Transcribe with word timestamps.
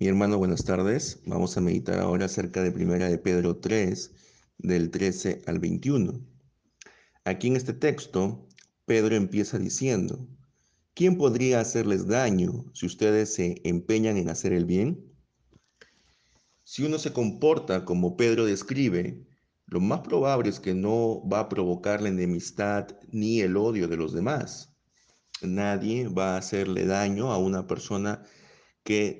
Mi 0.00 0.06
hermano, 0.06 0.38
buenas 0.38 0.64
tardes. 0.64 1.20
Vamos 1.26 1.58
a 1.58 1.60
meditar 1.60 1.98
ahora 1.98 2.24
acerca 2.24 2.62
de 2.62 2.72
Primera 2.72 3.10
de 3.10 3.18
Pedro 3.18 3.58
3, 3.58 4.10
del 4.56 4.90
13 4.90 5.42
al 5.46 5.58
21. 5.58 6.18
Aquí 7.26 7.48
en 7.48 7.56
este 7.56 7.74
texto, 7.74 8.48
Pedro 8.86 9.14
empieza 9.14 9.58
diciendo, 9.58 10.26
¿quién 10.94 11.18
podría 11.18 11.60
hacerles 11.60 12.06
daño 12.06 12.64
si 12.72 12.86
ustedes 12.86 13.34
se 13.34 13.60
empeñan 13.62 14.16
en 14.16 14.30
hacer 14.30 14.54
el 14.54 14.64
bien? 14.64 15.04
Si 16.64 16.82
uno 16.82 16.98
se 16.98 17.12
comporta 17.12 17.84
como 17.84 18.16
Pedro 18.16 18.46
describe, 18.46 19.26
lo 19.66 19.80
más 19.80 20.00
probable 20.00 20.48
es 20.48 20.60
que 20.60 20.72
no 20.72 21.22
va 21.28 21.40
a 21.40 21.48
provocar 21.50 22.00
la 22.00 22.08
enemistad 22.08 22.88
ni 23.12 23.42
el 23.42 23.54
odio 23.54 23.86
de 23.86 23.98
los 23.98 24.14
demás. 24.14 24.72
Nadie 25.42 26.08
va 26.08 26.36
a 26.36 26.38
hacerle 26.38 26.86
daño 26.86 27.30
a 27.30 27.36
una 27.36 27.66
persona 27.66 28.24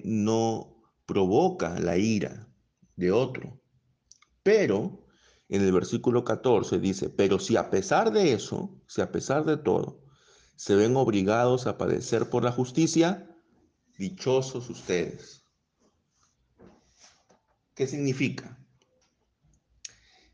no 0.04 0.82
provoca 1.06 1.78
la 1.78 1.96
ira 1.96 2.48
de 2.96 3.12
otro. 3.12 3.60
Pero 4.42 5.06
en 5.48 5.62
el 5.62 5.72
versículo 5.72 6.24
14 6.24 6.78
dice, 6.78 7.10
pero 7.10 7.38
si 7.38 7.56
a 7.56 7.70
pesar 7.70 8.12
de 8.12 8.32
eso, 8.32 8.80
si 8.86 9.00
a 9.00 9.10
pesar 9.10 9.44
de 9.44 9.56
todo, 9.56 10.02
se 10.56 10.74
ven 10.74 10.96
obligados 10.96 11.66
a 11.66 11.78
padecer 11.78 12.30
por 12.30 12.44
la 12.44 12.52
justicia, 12.52 13.26
dichosos 13.98 14.70
ustedes. 14.70 15.42
¿Qué 17.74 17.86
significa? 17.86 18.58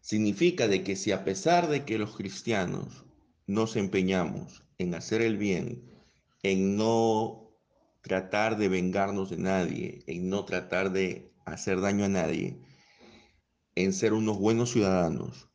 Significa 0.01 0.69
de 0.69 0.83
que 0.83 0.97
si 0.97 1.13
a 1.13 1.25
pesar 1.25 1.69
de 1.69 1.85
que 1.85 1.99
los 1.99 2.17
cristianos 2.17 3.05
nos 3.47 3.77
empeñamos 3.77 4.65
en 4.79 4.95
hacer 4.95 5.23
el 5.23 5.37
bien, 5.37 5.91
en 6.43 6.77
no 6.77 7.46
tratar 8.07 8.57
de 8.57 8.69
vengarnos 8.69 9.31
de 9.31 9.37
nadie, 9.37 10.05
en 10.07 10.31
no 10.31 10.45
tratar 10.45 10.93
de 10.93 11.33
hacer 11.45 11.81
daño 11.81 12.05
a 12.05 12.09
nadie, 12.09 12.57
en 13.75 13.93
ser 13.93 14.13
unos 14.13 14.39
buenos 14.39 14.71
ciudadanos. 14.71 15.49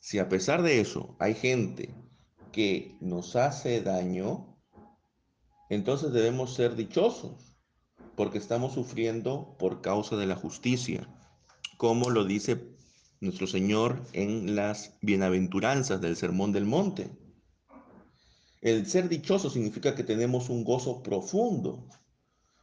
Si 0.00 0.18
a 0.18 0.28
pesar 0.28 0.62
de 0.62 0.80
eso 0.80 1.16
hay 1.20 1.34
gente 1.34 1.94
que 2.50 2.96
nos 3.00 3.36
hace 3.36 3.82
daño, 3.82 4.58
entonces 5.70 6.12
debemos 6.12 6.54
ser 6.54 6.74
dichosos, 6.74 7.56
porque 8.16 8.38
estamos 8.38 8.74
sufriendo 8.74 9.56
por 9.60 9.80
causa 9.80 10.16
de 10.16 10.26
la 10.26 10.34
justicia, 10.34 11.08
como 11.76 12.10
lo 12.10 12.24
dice 12.24 12.66
nuestro 13.20 13.46
Señor 13.46 14.02
en 14.12 14.56
las 14.56 14.98
bienaventuranzas 15.02 16.00
del 16.00 16.16
Sermón 16.16 16.50
del 16.50 16.66
Monte. 16.66 17.12
El 18.62 18.86
ser 18.86 19.08
dichoso 19.08 19.50
significa 19.50 19.96
que 19.96 20.04
tenemos 20.04 20.48
un 20.48 20.62
gozo 20.62 21.02
profundo, 21.02 21.88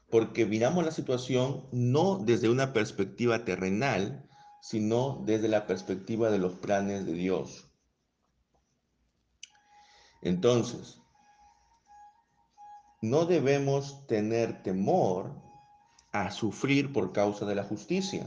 porque 0.09 0.45
miramos 0.45 0.85
la 0.85 0.91
situación 0.91 1.67
no 1.73 2.19
desde 2.19 2.49
una 2.49 2.71
perspectiva 2.71 3.43
terrenal, 3.43 4.25
sino 4.61 5.21
desde 5.25 5.49
la 5.49 5.67
perspectiva 5.67 6.31
de 6.31 6.37
los 6.39 6.53
planes 6.53 7.05
de 7.05 7.11
Dios. 7.11 7.69
Entonces, 10.21 11.01
no 13.01 13.25
debemos 13.25 14.07
tener 14.07 14.63
temor 14.63 15.35
a 16.13 16.31
sufrir 16.31 16.93
por 16.93 17.11
causa 17.11 17.45
de 17.45 17.55
la 17.55 17.65
justicia. 17.65 18.25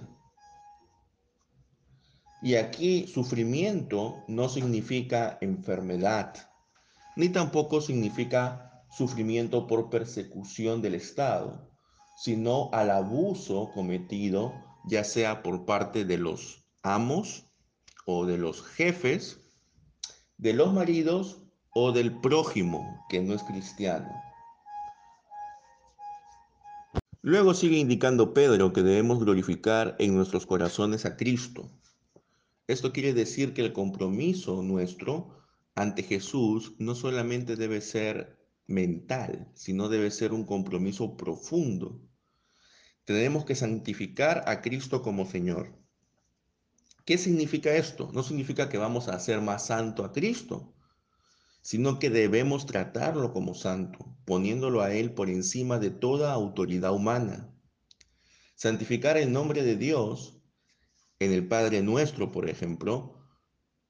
Y 2.42 2.56
aquí 2.56 3.06
sufrimiento 3.06 4.24
no 4.28 4.50
significa 4.50 5.38
enfermedad 5.40 6.51
ni 7.16 7.28
tampoco 7.28 7.80
significa 7.80 8.84
sufrimiento 8.90 9.66
por 9.66 9.90
persecución 9.90 10.82
del 10.82 10.94
Estado, 10.94 11.70
sino 12.16 12.70
al 12.72 12.90
abuso 12.90 13.70
cometido 13.74 14.52
ya 14.84 15.04
sea 15.04 15.42
por 15.42 15.64
parte 15.64 16.04
de 16.04 16.18
los 16.18 16.64
amos 16.82 17.46
o 18.06 18.26
de 18.26 18.38
los 18.38 18.62
jefes, 18.62 19.38
de 20.38 20.52
los 20.52 20.72
maridos 20.72 21.42
o 21.74 21.92
del 21.92 22.20
prójimo 22.20 23.04
que 23.08 23.20
no 23.20 23.34
es 23.34 23.42
cristiano. 23.44 24.10
Luego 27.20 27.54
sigue 27.54 27.78
indicando 27.78 28.34
Pedro 28.34 28.72
que 28.72 28.82
debemos 28.82 29.20
glorificar 29.20 29.94
en 30.00 30.16
nuestros 30.16 30.44
corazones 30.44 31.06
a 31.06 31.16
Cristo. 31.16 31.70
Esto 32.66 32.92
quiere 32.92 33.14
decir 33.14 33.54
que 33.54 33.64
el 33.64 33.72
compromiso 33.72 34.62
nuestro 34.62 35.41
ante 35.74 36.02
Jesús 36.02 36.74
no 36.78 36.94
solamente 36.94 37.56
debe 37.56 37.80
ser 37.80 38.38
mental, 38.66 39.50
sino 39.54 39.88
debe 39.88 40.10
ser 40.10 40.32
un 40.32 40.44
compromiso 40.44 41.16
profundo. 41.16 42.00
Tenemos 43.04 43.44
que 43.44 43.54
santificar 43.54 44.44
a 44.46 44.60
Cristo 44.60 45.02
como 45.02 45.26
Señor. 45.26 45.78
¿Qué 47.04 47.18
significa 47.18 47.74
esto? 47.74 48.10
No 48.12 48.22
significa 48.22 48.68
que 48.68 48.78
vamos 48.78 49.08
a 49.08 49.16
hacer 49.16 49.40
más 49.40 49.66
santo 49.66 50.04
a 50.04 50.12
Cristo, 50.12 50.74
sino 51.60 51.98
que 51.98 52.10
debemos 52.10 52.66
tratarlo 52.66 53.32
como 53.32 53.54
santo, 53.54 54.16
poniéndolo 54.24 54.82
a 54.82 54.92
Él 54.92 55.12
por 55.12 55.28
encima 55.28 55.78
de 55.78 55.90
toda 55.90 56.32
autoridad 56.32 56.92
humana. 56.92 57.52
Santificar 58.54 59.16
el 59.16 59.32
nombre 59.32 59.64
de 59.64 59.76
Dios 59.76 60.40
en 61.18 61.32
el 61.32 61.48
Padre 61.48 61.82
nuestro, 61.82 62.30
por 62.30 62.48
ejemplo, 62.48 63.21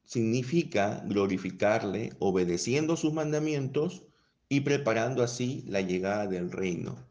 significa 0.05 1.03
glorificarle 1.07 2.15
obedeciendo 2.19 2.97
sus 2.97 3.13
mandamientos 3.13 4.03
y 4.49 4.61
preparando 4.61 5.23
así 5.23 5.65
la 5.67 5.81
llegada 5.81 6.27
del 6.27 6.51
reino. 6.51 7.07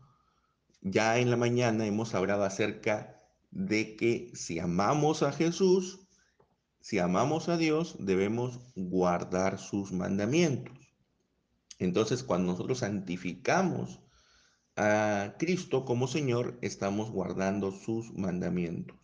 Ya 0.82 1.18
en 1.20 1.30
la 1.30 1.38
mañana 1.38 1.86
hemos 1.86 2.14
hablado 2.16 2.44
acerca 2.44 3.16
de 3.52 3.96
que 3.96 4.32
si 4.34 4.60
amamos 4.60 5.24
a 5.24 5.32
Jesús, 5.32 6.08
si 6.80 7.00
amamos 7.00 7.50
a 7.50 7.58
Dios, 7.58 7.96
debemos 8.00 8.60
guardar 8.76 9.60
sus 9.60 9.92
mandamientos. 9.92 10.78
Entonces, 11.78 12.24
cuando 12.24 12.52
nosotros 12.52 12.80
santificamos 12.80 14.00
a 14.76 15.36
Cristo 15.38 15.86
como 15.86 16.08
Señor, 16.08 16.58
estamos 16.62 17.12
guardando 17.12 17.72
sus 17.72 18.14
mandamientos. 18.14 18.98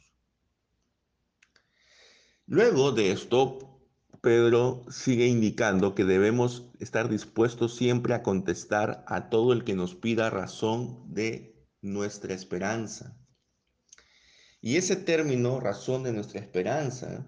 Luego 2.46 2.92
de 2.92 3.12
esto, 3.12 3.77
Pedro 4.22 4.86
sigue 4.90 5.28
indicando 5.28 5.96
que 5.96 6.04
debemos 6.04 6.72
estar 6.80 7.10
dispuestos 7.10 7.76
siempre 7.76 8.14
a 8.14 8.24
contestar 8.24 9.04
a 9.08 9.30
todo 9.30 9.54
el 9.54 9.64
que 9.64 9.76
nos 9.76 9.96
pida 9.96 10.30
razón 10.30 11.14
de 11.14 11.66
nuestra 11.82 12.34
esperanza. 12.34 13.18
Y 14.62 14.78
ese 14.78 14.96
término, 14.96 15.60
razón 15.60 16.04
de 16.04 16.14
nuestra 16.14 16.40
esperanza, 16.40 17.26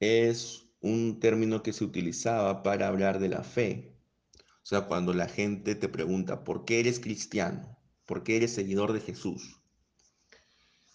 es 0.00 0.68
un 0.80 1.20
término 1.20 1.62
que 1.62 1.72
se 1.72 1.84
utilizaba 1.84 2.62
para 2.62 2.88
hablar 2.88 3.18
de 3.18 3.28
la 3.28 3.42
fe. 3.42 3.96
O 4.38 4.66
sea, 4.68 4.82
cuando 4.82 5.12
la 5.12 5.28
gente 5.28 5.74
te 5.74 5.88
pregunta, 5.88 6.44
¿por 6.44 6.64
qué 6.64 6.80
eres 6.80 6.98
cristiano? 6.98 7.78
¿Por 8.04 8.22
qué 8.22 8.36
eres 8.36 8.54
seguidor 8.54 8.92
de 8.92 9.00
Jesús? 9.00 9.60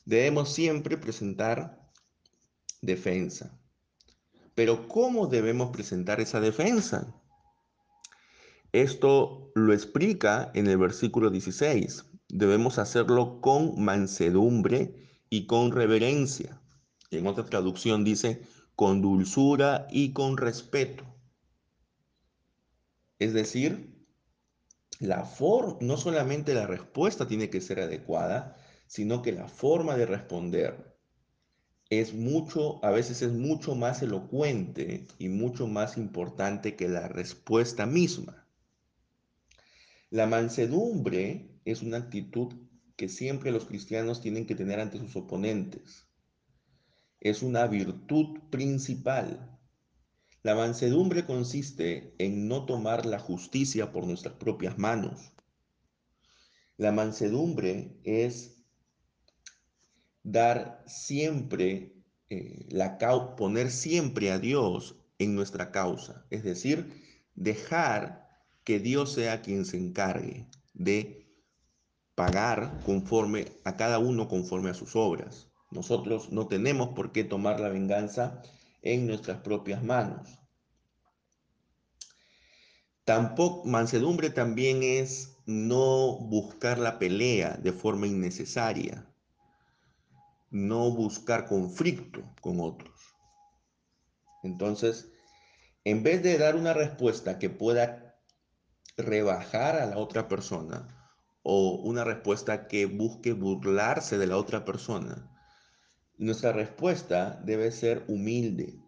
Debemos 0.05 0.53
siempre 0.53 0.97
presentar 0.97 1.89
defensa. 2.81 3.60
Pero 4.61 4.87
¿cómo 4.87 5.25
debemos 5.25 5.71
presentar 5.71 6.21
esa 6.21 6.39
defensa? 6.39 7.19
Esto 8.71 9.51
lo 9.55 9.73
explica 9.73 10.51
en 10.53 10.67
el 10.67 10.77
versículo 10.77 11.31
16. 11.31 12.05
Debemos 12.27 12.77
hacerlo 12.77 13.41
con 13.41 13.83
mansedumbre 13.83 14.93
y 15.31 15.47
con 15.47 15.71
reverencia. 15.71 16.61
En 17.09 17.25
otra 17.25 17.43
traducción 17.43 18.03
dice, 18.03 18.43
con 18.75 19.01
dulzura 19.01 19.87
y 19.89 20.13
con 20.13 20.37
respeto. 20.37 21.05
Es 23.17 23.33
decir, 23.33 24.05
la 24.99 25.27
no 25.79 25.97
solamente 25.97 26.53
la 26.53 26.67
respuesta 26.67 27.27
tiene 27.27 27.49
que 27.49 27.61
ser 27.61 27.79
adecuada, 27.79 28.57
sino 28.85 29.23
que 29.23 29.31
la 29.31 29.47
forma 29.47 29.97
de 29.97 30.05
responder 30.05 30.90
es 31.91 32.13
mucho, 32.13 32.83
a 32.85 32.89
veces 32.89 33.21
es 33.21 33.33
mucho 33.33 33.75
más 33.75 34.01
elocuente 34.01 35.07
y 35.19 35.27
mucho 35.27 35.67
más 35.67 35.97
importante 35.97 36.77
que 36.77 36.87
la 36.87 37.09
respuesta 37.09 37.85
misma. 37.85 38.47
La 40.09 40.25
mansedumbre 40.25 41.59
es 41.65 41.81
una 41.81 41.97
actitud 41.97 42.53
que 42.95 43.09
siempre 43.09 43.51
los 43.51 43.65
cristianos 43.65 44.21
tienen 44.21 44.45
que 44.45 44.55
tener 44.55 44.79
ante 44.79 44.99
sus 44.99 45.17
oponentes. 45.17 46.07
Es 47.19 47.43
una 47.43 47.67
virtud 47.67 48.39
principal. 48.49 49.59
La 50.43 50.55
mansedumbre 50.55 51.25
consiste 51.25 52.15
en 52.19 52.47
no 52.47 52.65
tomar 52.65 53.05
la 53.05 53.19
justicia 53.19 53.91
por 53.91 54.07
nuestras 54.07 54.35
propias 54.35 54.77
manos. 54.77 55.33
La 56.77 56.93
mansedumbre 56.93 57.99
es 58.05 58.60
dar 60.23 60.83
siempre, 60.87 61.93
eh, 62.29 62.65
la 62.69 62.97
poner 63.35 63.71
siempre 63.71 64.31
a 64.31 64.39
Dios 64.39 64.95
en 65.19 65.35
nuestra 65.35 65.71
causa, 65.71 66.25
es 66.29 66.43
decir, 66.43 66.93
dejar 67.35 68.29
que 68.63 68.79
Dios 68.79 69.13
sea 69.13 69.41
quien 69.41 69.65
se 69.65 69.77
encargue 69.77 70.47
de 70.73 71.27
pagar 72.15 72.81
conforme 72.83 73.47
a 73.63 73.75
cada 73.75 73.99
uno 73.99 74.27
conforme 74.27 74.69
a 74.69 74.73
sus 74.73 74.95
obras. 74.95 75.47
Nosotros 75.71 76.31
no 76.31 76.47
tenemos 76.47 76.89
por 76.89 77.11
qué 77.11 77.23
tomar 77.23 77.59
la 77.59 77.69
venganza 77.69 78.41
en 78.81 79.07
nuestras 79.07 79.39
propias 79.39 79.83
manos. 79.83 80.41
Tampoco 83.05 83.67
mansedumbre 83.67 84.29
también 84.29 84.83
es 84.83 85.37
no 85.45 86.17
buscar 86.17 86.77
la 86.77 86.99
pelea 86.99 87.57
de 87.57 87.73
forma 87.73 88.07
innecesaria, 88.07 89.10
no 90.51 90.91
buscar 90.91 91.47
conflicto 91.47 92.21
con 92.41 92.59
otros. 92.59 92.93
Entonces, 94.43 95.11
en 95.83 96.03
vez 96.03 96.21
de 96.21 96.37
dar 96.37 96.55
una 96.55 96.73
respuesta 96.73 97.39
que 97.39 97.49
pueda 97.49 98.19
rebajar 98.97 99.77
a 99.77 99.85
la 99.85 99.97
otra 99.97 100.27
persona 100.27 100.87
o 101.41 101.81
una 101.83 102.03
respuesta 102.03 102.67
que 102.67 102.85
busque 102.85 103.33
burlarse 103.33 104.17
de 104.17 104.27
la 104.27 104.37
otra 104.37 104.65
persona, 104.65 105.31
nuestra 106.17 106.51
respuesta 106.51 107.41
debe 107.43 107.71
ser 107.71 108.03
humilde, 108.07 108.79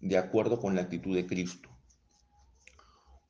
de 0.00 0.18
acuerdo 0.18 0.58
con 0.58 0.74
la 0.74 0.82
actitud 0.82 1.14
de 1.14 1.26
Cristo. 1.26 1.68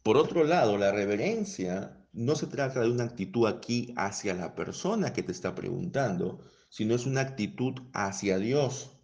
Por 0.03 0.17
otro 0.17 0.45
lado, 0.45 0.79
la 0.79 0.93
reverencia 0.93 1.99
no 2.13 2.37
se 2.37 2.47
trata 2.47 2.81
de 2.81 2.91
una 2.91 3.05
actitud 3.05 3.47
aquí 3.47 3.93
hacia 3.97 4.35
la 4.35 4.55
persona 4.55 5.13
que 5.13 5.23
te 5.23 5.33
está 5.33 5.55
preguntando, 5.55 6.45
sino 6.73 6.95
es 6.95 7.05
una 7.05 7.21
actitud 7.21 7.75
hacia 7.93 8.39
Dios. 8.39 8.97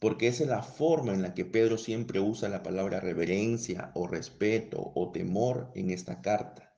Porque 0.00 0.26
esa 0.26 0.42
es 0.42 0.48
la 0.48 0.64
forma 0.64 1.14
en 1.14 1.22
la 1.22 1.32
que 1.32 1.44
Pedro 1.44 1.78
siempre 1.78 2.18
usa 2.18 2.48
la 2.48 2.64
palabra 2.64 2.98
reverencia 2.98 3.92
o 3.94 4.08
respeto 4.08 4.90
o 4.96 5.12
temor 5.12 5.70
en 5.76 5.90
esta 5.90 6.20
carta. 6.20 6.76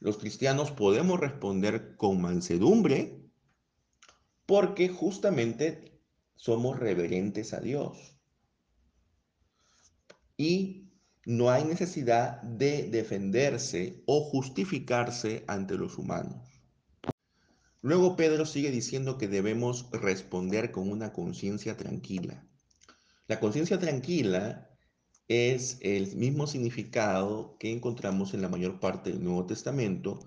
Los 0.00 0.18
cristianos 0.18 0.72
podemos 0.72 1.20
responder 1.20 1.96
con 1.96 2.20
mansedumbre 2.20 3.22
porque 4.46 4.88
justamente 4.88 6.02
somos 6.34 6.80
reverentes 6.80 7.54
a 7.54 7.60
Dios. 7.60 8.18
Y 10.36 10.90
no 11.24 11.50
hay 11.50 11.64
necesidad 11.64 12.42
de 12.42 12.90
defenderse 12.90 14.02
o 14.06 14.24
justificarse 14.24 15.44
ante 15.46 15.76
los 15.76 15.98
humanos. 15.98 16.53
Luego 17.84 18.16
Pedro 18.16 18.46
sigue 18.46 18.70
diciendo 18.70 19.18
que 19.18 19.28
debemos 19.28 19.90
responder 19.92 20.72
con 20.72 20.90
una 20.90 21.12
conciencia 21.12 21.76
tranquila. 21.76 22.42
La 23.26 23.38
conciencia 23.40 23.78
tranquila 23.78 24.70
es 25.28 25.76
el 25.82 26.16
mismo 26.16 26.46
significado 26.46 27.58
que 27.60 27.70
encontramos 27.70 28.32
en 28.32 28.40
la 28.40 28.48
mayor 28.48 28.80
parte 28.80 29.10
del 29.10 29.22
Nuevo 29.22 29.44
Testamento 29.44 30.18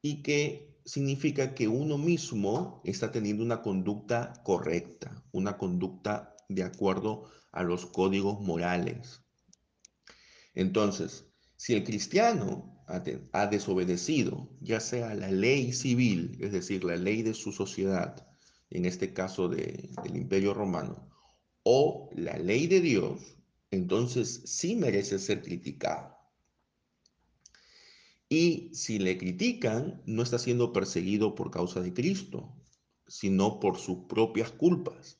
y 0.00 0.22
que 0.22 0.74
significa 0.86 1.54
que 1.54 1.68
uno 1.68 1.98
mismo 1.98 2.80
está 2.82 3.12
teniendo 3.12 3.44
una 3.44 3.60
conducta 3.60 4.32
correcta, 4.42 5.22
una 5.32 5.58
conducta 5.58 6.34
de 6.48 6.62
acuerdo 6.62 7.30
a 7.50 7.62
los 7.62 7.84
códigos 7.84 8.40
morales. 8.40 9.20
Entonces, 10.54 11.26
si 11.58 11.74
el 11.74 11.84
cristiano 11.84 12.81
ha 13.32 13.46
desobedecido, 13.46 14.48
ya 14.60 14.80
sea 14.80 15.14
la 15.14 15.30
ley 15.30 15.72
civil, 15.72 16.36
es 16.40 16.52
decir, 16.52 16.84
la 16.84 16.96
ley 16.96 17.22
de 17.22 17.34
su 17.34 17.52
sociedad, 17.52 18.26
en 18.70 18.84
este 18.84 19.12
caso 19.12 19.48
del 19.48 19.90
imperio 20.14 20.54
romano, 20.54 21.08
o 21.62 22.10
la 22.14 22.36
ley 22.38 22.66
de 22.66 22.80
Dios, 22.80 23.36
entonces 23.70 24.42
sí 24.44 24.76
merece 24.76 25.18
ser 25.18 25.42
criticado. 25.42 26.16
Y 28.28 28.70
si 28.74 28.98
le 28.98 29.18
critican, 29.18 30.02
no 30.06 30.22
está 30.22 30.38
siendo 30.38 30.72
perseguido 30.72 31.34
por 31.34 31.50
causa 31.50 31.80
de 31.80 31.92
Cristo, 31.92 32.54
sino 33.06 33.60
por 33.60 33.78
sus 33.78 34.06
propias 34.08 34.50
culpas. 34.50 35.18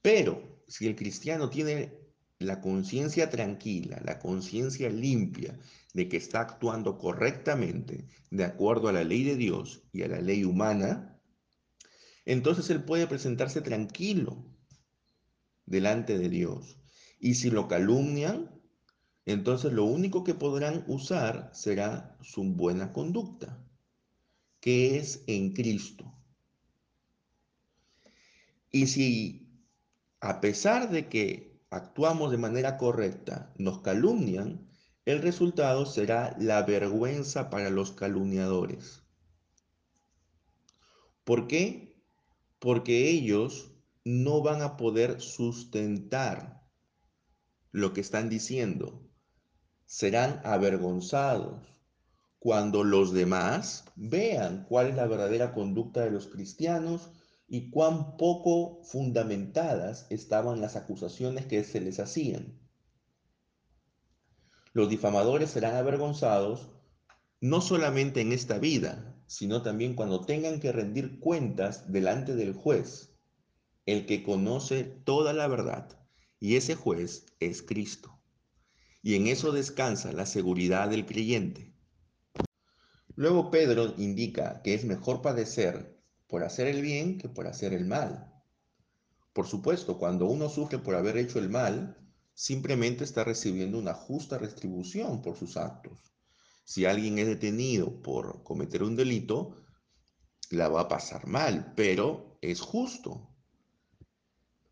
Pero 0.00 0.62
si 0.66 0.86
el 0.86 0.96
cristiano 0.96 1.50
tiene 1.50 1.99
la 2.40 2.62
conciencia 2.62 3.28
tranquila, 3.28 4.00
la 4.02 4.18
conciencia 4.18 4.88
limpia 4.88 5.58
de 5.92 6.08
que 6.08 6.16
está 6.16 6.40
actuando 6.40 6.96
correctamente 6.96 8.06
de 8.30 8.44
acuerdo 8.44 8.88
a 8.88 8.92
la 8.92 9.04
ley 9.04 9.24
de 9.24 9.36
Dios 9.36 9.82
y 9.92 10.02
a 10.02 10.08
la 10.08 10.22
ley 10.22 10.44
humana, 10.44 11.20
entonces 12.24 12.70
él 12.70 12.82
puede 12.82 13.06
presentarse 13.06 13.60
tranquilo 13.60 14.42
delante 15.66 16.18
de 16.18 16.30
Dios. 16.30 16.78
Y 17.18 17.34
si 17.34 17.50
lo 17.50 17.68
calumnian, 17.68 18.50
entonces 19.26 19.74
lo 19.74 19.84
único 19.84 20.24
que 20.24 20.34
podrán 20.34 20.82
usar 20.86 21.50
será 21.52 22.16
su 22.22 22.42
buena 22.42 22.94
conducta, 22.94 23.62
que 24.60 24.96
es 24.96 25.24
en 25.26 25.52
Cristo. 25.52 26.10
Y 28.72 28.86
si 28.86 29.46
a 30.20 30.40
pesar 30.40 30.90
de 30.90 31.08
que 31.08 31.49
actuamos 31.70 32.30
de 32.30 32.38
manera 32.38 32.76
correcta, 32.76 33.52
nos 33.56 33.80
calumnian, 33.80 34.68
el 35.04 35.22
resultado 35.22 35.86
será 35.86 36.36
la 36.38 36.62
vergüenza 36.62 37.48
para 37.48 37.70
los 37.70 37.92
calumniadores. 37.92 39.02
¿Por 41.24 41.46
qué? 41.46 42.04
Porque 42.58 43.08
ellos 43.08 43.70
no 44.04 44.42
van 44.42 44.62
a 44.62 44.76
poder 44.76 45.20
sustentar 45.20 46.68
lo 47.72 47.92
que 47.92 48.00
están 48.00 48.28
diciendo. 48.28 49.08
Serán 49.86 50.40
avergonzados 50.44 51.66
cuando 52.38 52.84
los 52.84 53.12
demás 53.12 53.84
vean 53.96 54.64
cuál 54.68 54.88
es 54.88 54.96
la 54.96 55.06
verdadera 55.06 55.52
conducta 55.52 56.04
de 56.04 56.10
los 56.10 56.26
cristianos 56.26 57.10
y 57.52 57.68
cuán 57.70 58.16
poco 58.16 58.80
fundamentadas 58.84 60.06
estaban 60.08 60.60
las 60.60 60.76
acusaciones 60.76 61.46
que 61.46 61.64
se 61.64 61.80
les 61.80 61.98
hacían. 61.98 62.56
Los 64.72 64.88
difamadores 64.88 65.50
serán 65.50 65.74
avergonzados 65.74 66.70
no 67.40 67.60
solamente 67.60 68.20
en 68.20 68.30
esta 68.30 68.58
vida, 68.58 69.20
sino 69.26 69.62
también 69.62 69.94
cuando 69.94 70.20
tengan 70.20 70.60
que 70.60 70.70
rendir 70.70 71.18
cuentas 71.18 71.90
delante 71.92 72.36
del 72.36 72.54
juez, 72.54 73.16
el 73.84 74.06
que 74.06 74.22
conoce 74.22 74.84
toda 74.84 75.32
la 75.32 75.48
verdad, 75.48 75.98
y 76.38 76.54
ese 76.54 76.76
juez 76.76 77.26
es 77.40 77.62
Cristo. 77.62 78.16
Y 79.02 79.16
en 79.16 79.26
eso 79.26 79.50
descansa 79.50 80.12
la 80.12 80.26
seguridad 80.26 80.88
del 80.88 81.04
creyente. 81.04 81.74
Luego 83.16 83.50
Pedro 83.50 83.92
indica 83.98 84.62
que 84.62 84.74
es 84.74 84.84
mejor 84.84 85.20
padecer 85.20 85.99
por 86.30 86.44
hacer 86.44 86.68
el 86.68 86.80
bien 86.80 87.18
que 87.18 87.28
por 87.28 87.48
hacer 87.48 87.74
el 87.74 87.84
mal. 87.84 88.32
Por 89.32 89.46
supuesto, 89.46 89.98
cuando 89.98 90.26
uno 90.26 90.48
sufre 90.48 90.78
por 90.78 90.94
haber 90.94 91.16
hecho 91.16 91.40
el 91.40 91.50
mal, 91.50 91.98
simplemente 92.34 93.04
está 93.04 93.24
recibiendo 93.24 93.78
una 93.78 93.94
justa 93.94 94.38
retribución 94.38 95.22
por 95.22 95.36
sus 95.36 95.56
actos. 95.56 96.14
Si 96.64 96.84
alguien 96.84 97.18
es 97.18 97.26
detenido 97.26 98.00
por 98.00 98.44
cometer 98.44 98.84
un 98.84 98.94
delito, 98.94 99.56
la 100.50 100.68
va 100.68 100.82
a 100.82 100.88
pasar 100.88 101.26
mal, 101.26 101.74
pero 101.76 102.38
es 102.40 102.60
justo. 102.60 103.28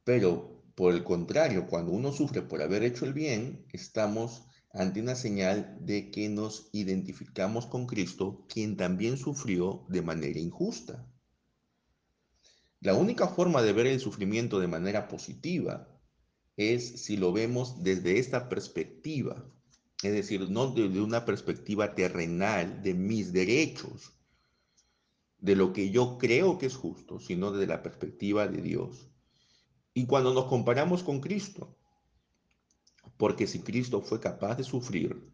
Pero, 0.05 0.63
por 0.77 0.95
el 0.95 1.03
contrario, 1.03 1.67
cuando 1.67 1.91
uno 1.93 2.13
sufre 2.13 2.43
por 2.43 2.63
haber 2.63 2.85
hecho 2.85 3.05
el 3.05 3.15
bien, 3.15 3.67
estamos 3.73 4.45
ante 4.73 5.01
una 5.01 5.17
señal 5.17 5.77
de 5.81 6.11
que 6.13 6.29
nos 6.29 6.69
identificamos 6.73 7.67
con 7.67 7.87
Cristo, 7.87 8.47
quien 8.49 8.77
también 8.77 9.17
sufrió 9.17 9.85
de 9.89 10.03
manera 10.03 10.39
injusta. 10.39 11.05
La 12.81 12.95
única 12.95 13.27
forma 13.27 13.61
de 13.63 13.73
ver 13.73 13.87
el 13.87 13.99
sufrimiento 13.99 14.61
de 14.61 14.69
manera 14.69 15.09
positiva 15.09 15.89
es 16.57 17.03
si 17.05 17.17
lo 17.17 17.33
vemos 17.33 17.83
desde 17.83 18.19
esta 18.19 18.49
perspectiva, 18.49 19.45
es 20.03 20.13
decir, 20.13 20.49
no 20.49 20.71
desde 20.71 21.01
una 21.01 21.25
perspectiva 21.25 21.95
terrenal 21.95 22.83
de 22.83 22.95
mis 22.95 23.33
derechos, 23.33 24.13
de 25.39 25.57
lo 25.57 25.73
que 25.73 25.91
yo 25.91 26.19
creo 26.19 26.59
que 26.59 26.67
es 26.67 26.77
justo, 26.77 27.19
sino 27.19 27.53
desde 27.53 27.67
la 27.67 27.83
perspectiva 27.83 28.47
de 28.47 28.63
Dios. 28.63 29.09
Y 29.95 30.07
cuando 30.07 30.33
nos 30.33 30.45
comparamos 30.45 31.03
con 31.03 31.21
Cristo, 31.21 31.77
porque 33.17 33.49
si 33.49 33.61
Cristo 33.61 34.01
fue 34.03 34.21
capaz 34.21 34.57
de 34.57 34.65
sufrir, 34.65 35.33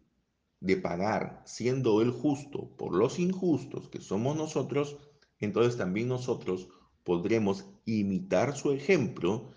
de 0.59 0.77
pagar, 0.77 1.43
siendo 1.45 2.01
Él 2.01 2.09
justo 2.09 2.75
por 2.75 2.95
los 2.95 3.19
injustos 3.19 3.89
que 3.89 4.01
somos 4.01 4.35
nosotros, 4.35 4.97
entonces 5.39 5.77
también 5.77 6.07
nosotros 6.07 6.69
podremos 7.05 7.65
imitar 7.85 8.57
su 8.57 8.71
ejemplo 8.73 9.53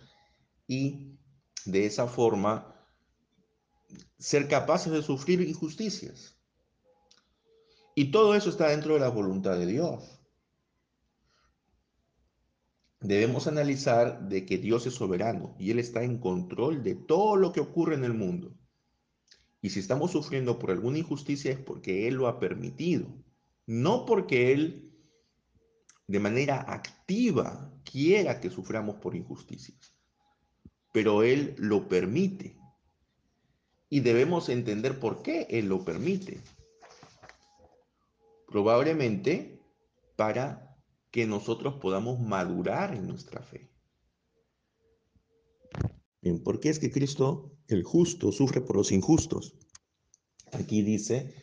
y 0.69 1.19
de 1.65 1.87
esa 1.87 2.07
forma 2.07 2.77
ser 4.19 4.47
capaces 4.49 4.93
de 4.93 5.03
sufrir 5.03 5.41
injusticias. 5.41 6.37
Y 7.95 8.13
todo 8.13 8.35
eso 8.37 8.51
está 8.51 8.69
dentro 8.69 8.95
de 8.95 9.01
la 9.01 9.09
voluntad 9.09 9.59
de 9.59 9.67
Dios. 9.67 10.21
Debemos 13.01 13.47
analizar 13.47 14.29
de 14.29 14.45
que 14.45 14.59
Dios 14.59 14.87
es 14.87 14.95
soberano 14.95 15.57
y 15.59 15.71
Él 15.71 15.79
está 15.79 16.03
en 16.03 16.19
control 16.19 16.83
de 16.83 16.97
todo 16.97 17.37
lo 17.37 17.53
que 17.53 17.61
ocurre 17.61 17.95
en 17.95 18.05
el 18.05 18.15
mundo. 18.15 18.55
Y 19.63 19.71
si 19.71 19.81
estamos 19.81 20.13
sufriendo 20.13 20.59
por 20.59 20.71
alguna 20.71 20.99
injusticia 20.99 21.51
es 21.51 21.59
porque 21.59 22.07
Él 22.09 22.15
lo 22.15 22.29
ha 22.29 22.39
permitido. 22.39 23.09
No 23.67 24.05
porque 24.05 24.53
Él 24.53 24.88
de 26.09 26.21
manera 26.21 26.65
activa 26.73 27.71
quiera 27.85 28.41
que 28.41 28.51
suframos 28.51 28.97
por 28.97 29.15
injusticias, 29.15 29.95
pero 30.93 31.23
Él 31.23 31.55
lo 31.59 31.87
permite. 31.87 32.57
Y 33.91 34.01
debemos 34.01 34.49
entender 34.49 34.99
por 34.99 35.23
qué 35.23 35.47
Él 35.51 35.69
lo 35.69 35.85
permite. 35.85 36.41
Probablemente 38.47 39.63
para 40.17 40.77
que 41.11 41.27
nosotros 41.27 41.75
podamos 41.75 42.19
madurar 42.21 42.95
en 42.95 43.07
nuestra 43.07 43.43
fe. 43.43 43.71
Bien, 46.23 46.43
¿por 46.43 46.59
qué 46.59 46.71
es 46.71 46.79
que 46.79 46.91
Cristo, 46.91 47.53
el 47.69 47.83
justo, 47.83 48.33
sufre 48.33 48.61
por 48.61 48.77
los 48.77 48.93
injustos? 48.93 49.55
Aquí 50.53 50.83
dice 50.83 51.35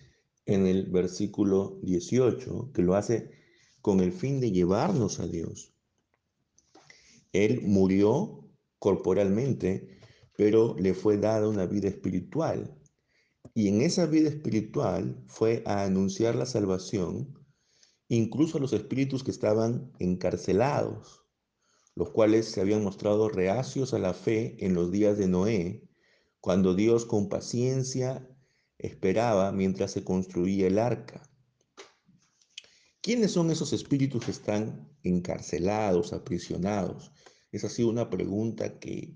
en 0.45 0.65
el 0.65 0.87
versículo 0.89 1.79
18 1.83 2.71
que 2.73 2.81
lo 2.81 2.95
hace 2.95 3.44
con 3.85 3.99
el 3.99 4.13
fin 4.13 4.39
de 4.39 4.51
llevarnos 4.51 5.19
a 5.19 5.27
Dios. 5.27 5.71
Él 7.33 7.61
murió 7.61 8.49
corporalmente, 8.79 9.99
pero 10.35 10.75
le 10.79 10.95
fue 10.95 11.19
dada 11.19 11.47
una 11.47 11.67
vida 11.67 11.89
espiritual. 11.89 12.81
Y 13.53 13.67
en 13.67 13.81
esa 13.81 14.07
vida 14.07 14.29
espiritual 14.29 15.23
fue 15.27 15.61
a 15.67 15.83
anunciar 15.83 16.33
la 16.33 16.47
salvación 16.47 17.31
incluso 18.07 18.57
a 18.57 18.61
los 18.61 18.73
espíritus 18.73 19.23
que 19.23 19.29
estaban 19.29 19.91
encarcelados, 19.99 21.23
los 21.93 22.09
cuales 22.09 22.47
se 22.47 22.61
habían 22.61 22.83
mostrado 22.83 23.29
reacios 23.29 23.93
a 23.93 23.99
la 23.99 24.15
fe 24.15 24.65
en 24.65 24.73
los 24.73 24.91
días 24.91 25.19
de 25.19 25.27
Noé, 25.27 25.87
cuando 26.41 26.73
Dios 26.73 27.05
con 27.05 27.29
paciencia 27.29 28.27
esperaba 28.79 29.51
mientras 29.51 29.91
se 29.91 30.03
construía 30.03 30.65
el 30.65 30.79
arca. 30.79 31.29
¿Quiénes 33.05 33.33
son 33.33 33.51
esos 33.51 33.71
espíritus 33.71 34.25
que 34.25 34.31
están 34.31 34.89
encarcelados, 35.03 36.11
aprisionados? 36.11 37.11
Es 37.51 37.63
así 37.63 37.83
una 37.83 38.09
pregunta 38.09 38.79
que 38.79 39.13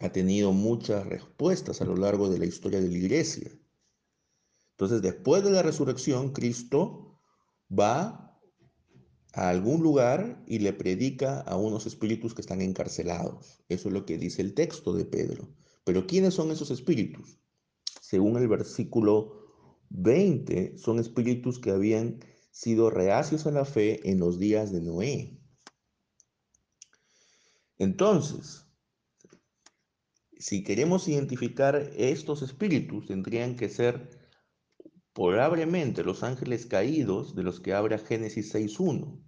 ha 0.00 0.10
tenido 0.10 0.50
muchas 0.50 1.06
respuestas 1.06 1.80
a 1.80 1.84
lo 1.84 1.94
largo 1.94 2.28
de 2.28 2.40
la 2.40 2.46
historia 2.46 2.80
de 2.80 2.88
la 2.88 2.98
iglesia. 2.98 3.56
Entonces, 4.72 5.00
después 5.00 5.44
de 5.44 5.52
la 5.52 5.62
resurrección, 5.62 6.32
Cristo 6.32 7.20
va 7.70 8.36
a 9.32 9.48
algún 9.48 9.80
lugar 9.80 10.42
y 10.48 10.58
le 10.58 10.72
predica 10.72 11.42
a 11.42 11.56
unos 11.56 11.86
espíritus 11.86 12.34
que 12.34 12.40
están 12.40 12.62
encarcelados. 12.62 13.62
Eso 13.68 13.90
es 13.90 13.94
lo 13.94 14.04
que 14.04 14.18
dice 14.18 14.42
el 14.42 14.54
texto 14.54 14.92
de 14.92 15.04
Pedro. 15.04 15.54
Pero 15.84 16.08
¿quiénes 16.08 16.34
son 16.34 16.50
esos 16.50 16.72
espíritus? 16.72 17.38
Según 18.00 18.36
el 18.38 18.48
versículo 18.48 19.36
20, 19.90 20.78
son 20.78 20.98
espíritus 20.98 21.60
que 21.60 21.70
habían 21.70 22.18
sido 22.56 22.88
reacios 22.88 23.46
a 23.46 23.50
la 23.50 23.66
fe 23.66 24.08
en 24.08 24.18
los 24.18 24.38
días 24.38 24.72
de 24.72 24.80
Noé. 24.80 25.38
Entonces, 27.76 28.64
si 30.38 30.64
queremos 30.64 31.06
identificar 31.06 31.76
estos 31.96 32.40
espíritus, 32.40 33.08
tendrían 33.08 33.56
que 33.56 33.68
ser 33.68 34.08
probablemente 35.12 36.02
los 36.02 36.22
ángeles 36.22 36.64
caídos 36.64 37.34
de 37.34 37.42
los 37.42 37.60
que 37.60 37.74
habla 37.74 37.98
Génesis 37.98 38.54
6.1. 38.54 39.22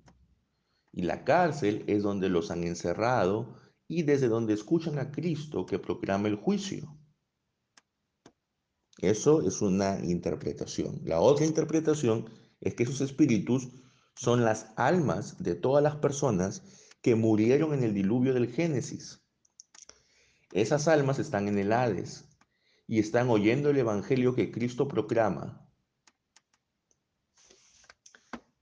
Y 0.92 1.02
la 1.02 1.24
cárcel 1.24 1.84
es 1.86 2.02
donde 2.02 2.30
los 2.30 2.50
han 2.50 2.64
encerrado 2.64 3.56
y 3.86 4.04
desde 4.04 4.28
donde 4.28 4.54
escuchan 4.54 4.98
a 4.98 5.10
Cristo 5.10 5.66
que 5.66 5.78
proclama 5.78 6.28
el 6.28 6.36
juicio. 6.36 6.98
Eso 8.96 9.46
es 9.46 9.60
una 9.60 10.02
interpretación. 10.02 11.02
La 11.04 11.20
otra 11.20 11.44
interpretación 11.44 12.37
es 12.60 12.74
que 12.74 12.82
esos 12.82 13.00
espíritus 13.00 13.68
son 14.14 14.44
las 14.44 14.72
almas 14.76 15.42
de 15.42 15.54
todas 15.54 15.82
las 15.82 15.96
personas 15.96 16.62
que 17.02 17.14
murieron 17.14 17.72
en 17.72 17.84
el 17.84 17.94
diluvio 17.94 18.34
del 18.34 18.52
Génesis. 18.52 19.22
Esas 20.52 20.88
almas 20.88 21.18
están 21.18 21.46
en 21.48 21.58
el 21.58 21.72
Hades 21.72 22.24
y 22.86 22.98
están 22.98 23.28
oyendo 23.28 23.70
el 23.70 23.78
Evangelio 23.78 24.34
que 24.34 24.50
Cristo 24.50 24.88
proclama 24.88 25.68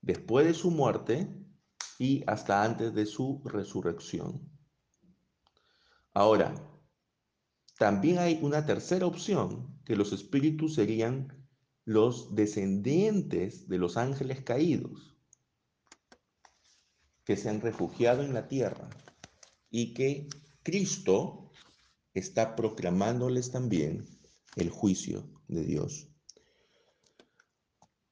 después 0.06 0.46
de 0.46 0.54
su 0.54 0.70
muerte 0.70 1.28
y 1.98 2.22
hasta 2.26 2.62
antes 2.62 2.94
de 2.94 3.06
su 3.06 3.42
resurrección. 3.44 4.48
Ahora, 6.14 6.54
también 7.78 8.18
hay 8.18 8.38
una 8.40 8.64
tercera 8.64 9.06
opción, 9.06 9.80
que 9.84 9.96
los 9.96 10.12
espíritus 10.12 10.74
serían 10.74 11.45
los 11.86 12.34
descendientes 12.34 13.66
de 13.68 13.78
los 13.78 13.96
ángeles 13.96 14.42
caídos, 14.42 15.16
que 17.24 17.38
se 17.38 17.48
han 17.48 17.62
refugiado 17.62 18.22
en 18.22 18.34
la 18.34 18.48
tierra 18.48 18.90
y 19.70 19.94
que 19.94 20.28
Cristo 20.62 21.50
está 22.12 22.54
proclamándoles 22.54 23.50
también 23.50 24.04
el 24.56 24.68
juicio 24.68 25.26
de 25.48 25.64
Dios. 25.64 26.08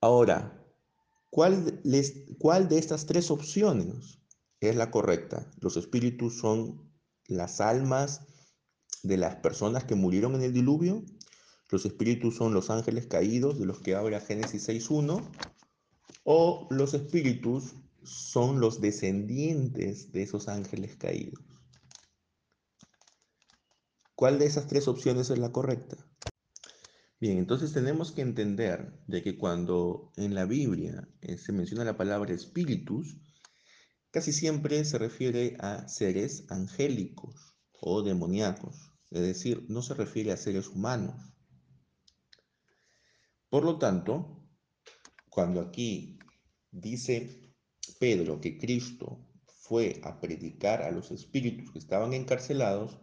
Ahora, 0.01 0.65
¿Cuál, 1.35 1.83
de 2.69 2.79
estas 2.79 3.07
tres 3.07 3.29
opciones 3.33 4.21
es 4.61 4.77
la 4.77 4.93
correcta? 4.93 5.51
Los 5.61 5.77
espíritus 5.77 6.39
son 6.39 6.93
las 7.27 7.61
almas 7.61 8.21
de 9.03 9.17
las 9.17 9.35
personas 9.35 9.83
que 9.83 9.97
murieron 9.97 10.37
en 10.37 10.43
el 10.43 10.53
diluvio. 10.53 11.03
Los 11.71 11.87
espíritus 11.87 12.37
son 12.37 12.55
los 12.55 12.71
ángeles 12.71 13.07
caídos 13.07 13.59
de 13.59 13.67
los 13.67 13.81
que 13.81 13.95
habla 13.95 14.21
Génesis 14.21 14.69
6.1. 14.69 15.23
O 16.25 16.69
los 16.71 16.95
espíritus 16.95 17.75
son 18.03 18.61
los 18.61 18.81
descendientes 18.81 20.13
de 20.13 20.23
esos 20.23 20.49
ángeles 20.49 20.97
caídos. 20.97 21.43
¿Cuál 24.15 24.39
de 24.39 24.47
esas 24.47 24.69
tres 24.69 24.87
opciones 24.89 25.31
es 25.31 25.39
la 25.39 25.53
correcta? 25.53 25.97
Bien, 27.21 27.39
entonces 27.39 27.73
tenemos 27.73 28.13
que 28.13 28.23
entender 28.23 28.93
de 29.07 29.23
que 29.23 29.39
cuando 29.39 30.13
en 30.17 30.35
la 30.35 30.45
Biblia 30.45 31.09
eh, 31.23 31.39
se 31.39 31.53
menciona 31.53 31.85
la 31.85 31.97
palabra 31.97 32.33
espíritus, 32.33 33.17
casi 34.11 34.33
siempre 34.33 34.85
se 34.85 34.99
refiere 34.99 35.57
a 35.59 35.89
seres 35.89 36.45
angélicos 36.51 37.57
o 37.81 38.03
demoníacos, 38.03 38.93
es 39.11 39.23
decir, 39.23 39.65
no 39.69 39.83
se 39.83 39.95
refiere 39.95 40.33
a 40.33 40.37
seres 40.37 40.69
humanos. 40.69 41.34
Por 43.55 43.65
lo 43.65 43.79
tanto, 43.79 44.43
cuando 45.31 45.61
aquí 45.61 46.19
dice 46.73 47.55
Pedro 48.01 48.41
que 48.41 48.59
Cristo 48.59 49.29
fue 49.47 50.01
a 50.03 50.21
predicar 50.21 50.83
a 50.83 50.91
los 50.91 51.13
espíritus 51.13 51.71
que 51.71 51.79
estaban 51.79 52.15
encarcelados, 52.15 52.99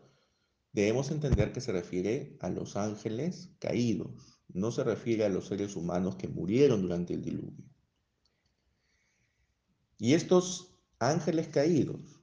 Debemos 0.73 1.09
entender 1.11 1.53
que 1.53 1.61
se 1.61 1.71
refiere 1.71 2.37
a 2.41 2.49
los 2.49 2.75
ángeles 2.75 3.53
caídos, 3.59 4.41
no 4.49 4.73
se 4.73 4.83
refiere 4.83 5.23
a 5.23 5.29
los 5.29 5.47
seres 5.47 5.77
humanos 5.77 6.17
que 6.17 6.27
murieron 6.27 6.81
durante 6.81 7.13
el 7.13 7.21
diluvio. 7.21 7.65
Y 9.99 10.15
estos 10.15 10.77
ángeles 10.99 11.47
caídos, 11.47 12.21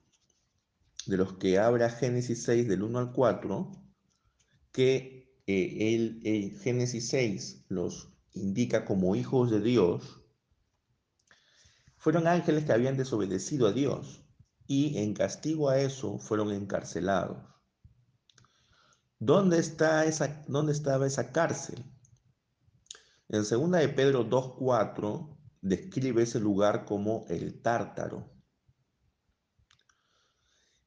de 1.07 1.17
los 1.17 1.35
que 1.35 1.59
habla 1.59 1.89
Génesis 1.89 2.43
6 2.43 2.69
del 2.69 2.83
1 2.83 2.99
al 2.99 3.13
4, 3.13 3.71
que 4.73 5.19
eh, 5.47 5.95
el, 5.95 6.59
Génesis 6.61 7.09
6 7.09 7.65
los 7.69 8.18
indica 8.35 8.85
como 8.85 9.17
hijos 9.17 9.51
de 9.51 9.61
Dios, 9.61 10.21
fueron 11.97 12.27
ángeles 12.27 12.65
que 12.65 12.73
habían 12.73 12.97
desobedecido 12.97 13.67
a 13.67 13.73
Dios 13.73 14.23
y 14.67 14.99
en 14.99 15.15
castigo 15.15 15.69
a 15.69 15.79
eso 15.79 16.19
fueron 16.19 16.53
encarcelados. 16.53 17.39
¿Dónde, 19.19 19.59
está 19.59 20.05
esa, 20.05 20.45
¿Dónde 20.47 20.73
estaba 20.73 21.07
esa 21.07 21.33
cárcel? 21.33 21.85
En 23.29 23.45
segunda 23.45 23.79
de 23.79 23.89
Pedro 23.89 24.29
2.4 24.29 25.37
describe 25.61 26.23
ese 26.23 26.39
lugar 26.39 26.85
como 26.85 27.27
el 27.29 27.61
tártaro. 27.61 28.31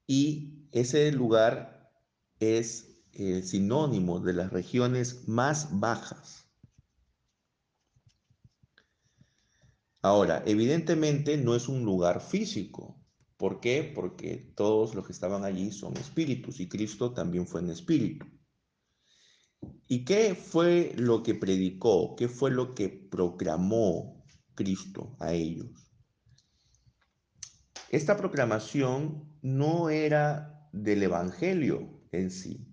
Y 0.07 0.67
ese 0.71 1.11
lugar 1.11 1.91
es 2.39 3.03
el 3.13 3.45
sinónimo 3.45 4.19
de 4.19 4.33
las 4.33 4.51
regiones 4.51 5.27
más 5.27 5.79
bajas. 5.79 6.50
Ahora, 10.01 10.43
evidentemente 10.45 11.37
no 11.37 11.55
es 11.55 11.67
un 11.67 11.83
lugar 11.83 12.21
físico, 12.21 13.01
¿Por 13.41 13.59
qué? 13.59 13.91
Porque 13.95 14.53
todos 14.55 14.93
los 14.93 15.03
que 15.03 15.13
estaban 15.13 15.43
allí 15.43 15.71
son 15.71 15.97
espíritus 15.97 16.59
y 16.59 16.69
Cristo 16.69 17.11
también 17.11 17.47
fue 17.47 17.61
en 17.61 17.71
espíritu. 17.71 18.27
¿Y 19.87 20.05
qué 20.05 20.35
fue 20.35 20.93
lo 20.95 21.23
que 21.23 21.33
predicó? 21.33 22.15
¿Qué 22.15 22.27
fue 22.27 22.51
lo 22.51 22.75
que 22.75 22.87
proclamó 22.89 24.23
Cristo 24.53 25.15
a 25.19 25.33
ellos? 25.33 25.91
Esta 27.89 28.15
proclamación 28.15 29.39
no 29.41 29.89
era 29.89 30.69
del 30.71 31.01
Evangelio 31.01 31.99
en 32.11 32.29
sí. 32.29 32.71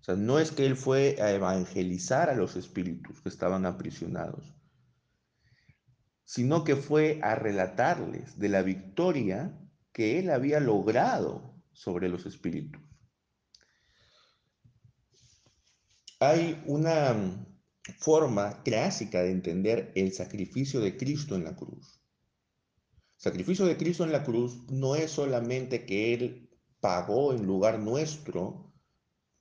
O 0.00 0.02
sea, 0.02 0.16
no 0.16 0.38
es 0.38 0.50
que 0.50 0.64
Él 0.64 0.76
fue 0.76 1.18
a 1.20 1.30
evangelizar 1.30 2.30
a 2.30 2.34
los 2.34 2.56
espíritus 2.56 3.20
que 3.20 3.28
estaban 3.28 3.66
aprisionados. 3.66 4.55
Sino 6.26 6.64
que 6.64 6.74
fue 6.74 7.20
a 7.22 7.36
relatarles 7.36 8.36
de 8.38 8.48
la 8.48 8.62
victoria 8.62 9.56
que 9.92 10.18
él 10.18 10.28
había 10.30 10.58
logrado 10.58 11.54
sobre 11.72 12.08
los 12.08 12.26
espíritus. 12.26 12.82
Hay 16.18 16.60
una 16.66 17.46
forma 17.98 18.62
clásica 18.64 19.22
de 19.22 19.30
entender 19.30 19.92
el 19.94 20.12
sacrificio 20.12 20.80
de 20.80 20.96
Cristo 20.96 21.36
en 21.36 21.44
la 21.44 21.54
cruz. 21.54 22.02
sacrificio 23.16 23.64
de 23.64 23.76
Cristo 23.76 24.02
en 24.02 24.12
la 24.12 24.24
cruz 24.24 24.68
no 24.70 24.96
es 24.96 25.12
solamente 25.12 25.86
que 25.86 26.12
Él 26.12 26.50
pagó 26.80 27.32
en 27.32 27.46
lugar 27.46 27.78
nuestro 27.78 28.74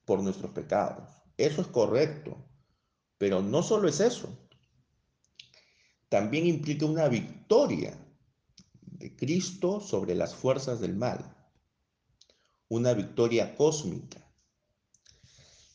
por 0.05 0.21
nuestros 0.21 0.51
pecados. 0.51 1.09
Eso 1.37 1.61
es 1.61 1.67
correcto, 1.67 2.47
pero 3.17 3.41
no 3.41 3.63
solo 3.63 3.87
es 3.87 3.99
eso 3.99 4.44
también 6.15 6.47
implica 6.47 6.85
una 6.85 7.09
victoria 7.09 7.93
de 8.83 9.17
Cristo 9.17 9.81
sobre 9.81 10.15
las 10.15 10.33
fuerzas 10.33 10.79
del 10.79 10.95
mal, 10.95 11.35
una 12.69 12.93
victoria 12.93 13.53
cósmica. 13.57 14.25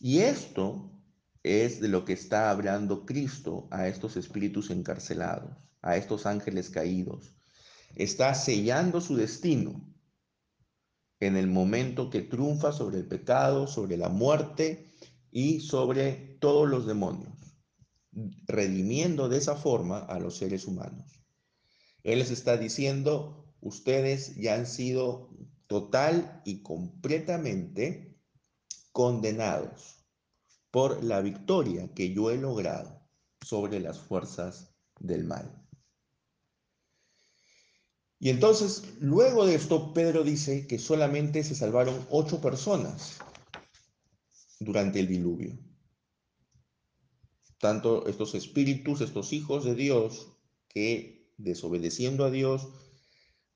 Y 0.00 0.20
esto 0.20 0.90
es 1.42 1.82
de 1.82 1.88
lo 1.88 2.06
que 2.06 2.14
está 2.14 2.50
hablando 2.50 3.04
Cristo 3.04 3.68
a 3.70 3.86
estos 3.86 4.16
espíritus 4.16 4.70
encarcelados, 4.70 5.58
a 5.82 5.98
estos 5.98 6.24
ángeles 6.24 6.70
caídos. 6.70 7.34
Está 7.94 8.34
sellando 8.34 9.02
su 9.02 9.16
destino 9.16 9.94
en 11.20 11.36
el 11.36 11.48
momento 11.48 12.08
que 12.08 12.22
triunfa 12.22 12.72
sobre 12.72 12.96
el 12.96 13.06
pecado, 13.06 13.66
sobre 13.66 13.98
la 13.98 14.08
muerte 14.08 14.90
y 15.30 15.60
sobre 15.60 16.38
todos 16.40 16.66
los 16.66 16.86
demonios 16.86 17.39
redimiendo 18.46 19.28
de 19.28 19.38
esa 19.38 19.56
forma 19.56 19.98
a 20.00 20.18
los 20.18 20.36
seres 20.36 20.66
humanos. 20.66 21.20
Él 22.02 22.18
les 22.18 22.30
está 22.30 22.56
diciendo, 22.56 23.54
ustedes 23.60 24.36
ya 24.36 24.54
han 24.54 24.66
sido 24.66 25.30
total 25.66 26.42
y 26.44 26.62
completamente 26.62 28.18
condenados 28.92 30.04
por 30.70 31.02
la 31.04 31.20
victoria 31.20 31.92
que 31.94 32.12
yo 32.12 32.30
he 32.30 32.38
logrado 32.38 33.00
sobre 33.44 33.80
las 33.80 33.98
fuerzas 33.98 34.74
del 34.98 35.24
mal. 35.24 35.56
Y 38.18 38.28
entonces, 38.28 38.84
luego 39.00 39.46
de 39.46 39.54
esto, 39.54 39.94
Pedro 39.94 40.24
dice 40.24 40.66
que 40.66 40.78
solamente 40.78 41.42
se 41.42 41.54
salvaron 41.54 42.06
ocho 42.10 42.40
personas 42.40 43.16
durante 44.58 45.00
el 45.00 45.08
diluvio 45.08 45.69
tanto 47.60 48.06
estos 48.06 48.34
espíritus, 48.34 49.02
estos 49.02 49.32
hijos 49.34 49.64
de 49.64 49.74
Dios, 49.74 50.32
que 50.68 51.30
desobedeciendo 51.36 52.24
a 52.24 52.30
Dios, 52.30 52.68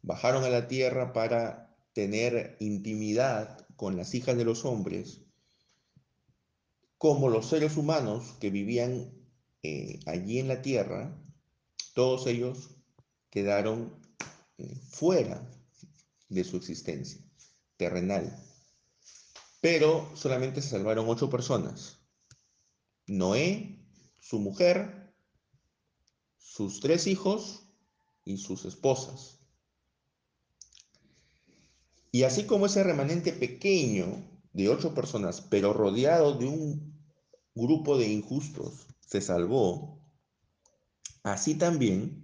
bajaron 0.03 0.45
a 0.45 0.51
la 0.51 0.69
tierra 0.69 1.15
para 1.15 1.75
tener 1.95 2.57
intimidad 2.61 3.67
con 3.77 3.97
las 3.97 4.15
hijas 4.15 4.37
de 4.37 4.45
los 4.45 4.67
hombres, 4.67 5.23
como 6.99 7.31
los 7.31 7.49
seres 7.49 7.77
humanos 7.77 8.35
que 8.41 8.51
vivían 8.51 9.11
eh, 9.63 10.01
allí 10.07 10.39
en 10.39 10.49
la 10.49 10.61
tierra, 10.61 11.19
todos 11.95 12.27
ellos 12.27 12.71
quedaron 13.31 13.99
eh, 14.59 14.77
fuera 14.91 15.51
de 16.29 16.45
su 16.45 16.59
existencia 16.59 17.23
terrenal. 17.79 18.39
Pero 19.63 20.11
solamente 20.15 20.61
se 20.61 20.69
salvaron 20.69 21.09
ocho 21.09 21.31
personas. 21.31 21.99
Noé, 23.07 23.84
su 24.25 24.41
mujer, 24.41 25.15
sus 26.39 26.81
tres 26.81 27.07
hijos 27.07 27.69
y 28.25 28.39
sus 28.39 28.65
esposas. 28.65 29.39
Y 32.11 32.23
así 32.23 32.47
como 32.47 32.65
ese 32.65 32.83
remanente 32.83 33.35
pequeño 33.35 34.07
de 34.55 34.71
ocho 34.71 34.95
personas, 34.95 35.43
pero 35.43 35.75
rodeado 35.75 36.39
de 36.39 36.47
un 36.47 37.07
grupo 37.55 37.99
de 37.99 38.09
injustos, 38.09 38.87
se 39.07 39.21
salvó, 39.21 40.03
así 41.23 41.57
también 41.57 42.23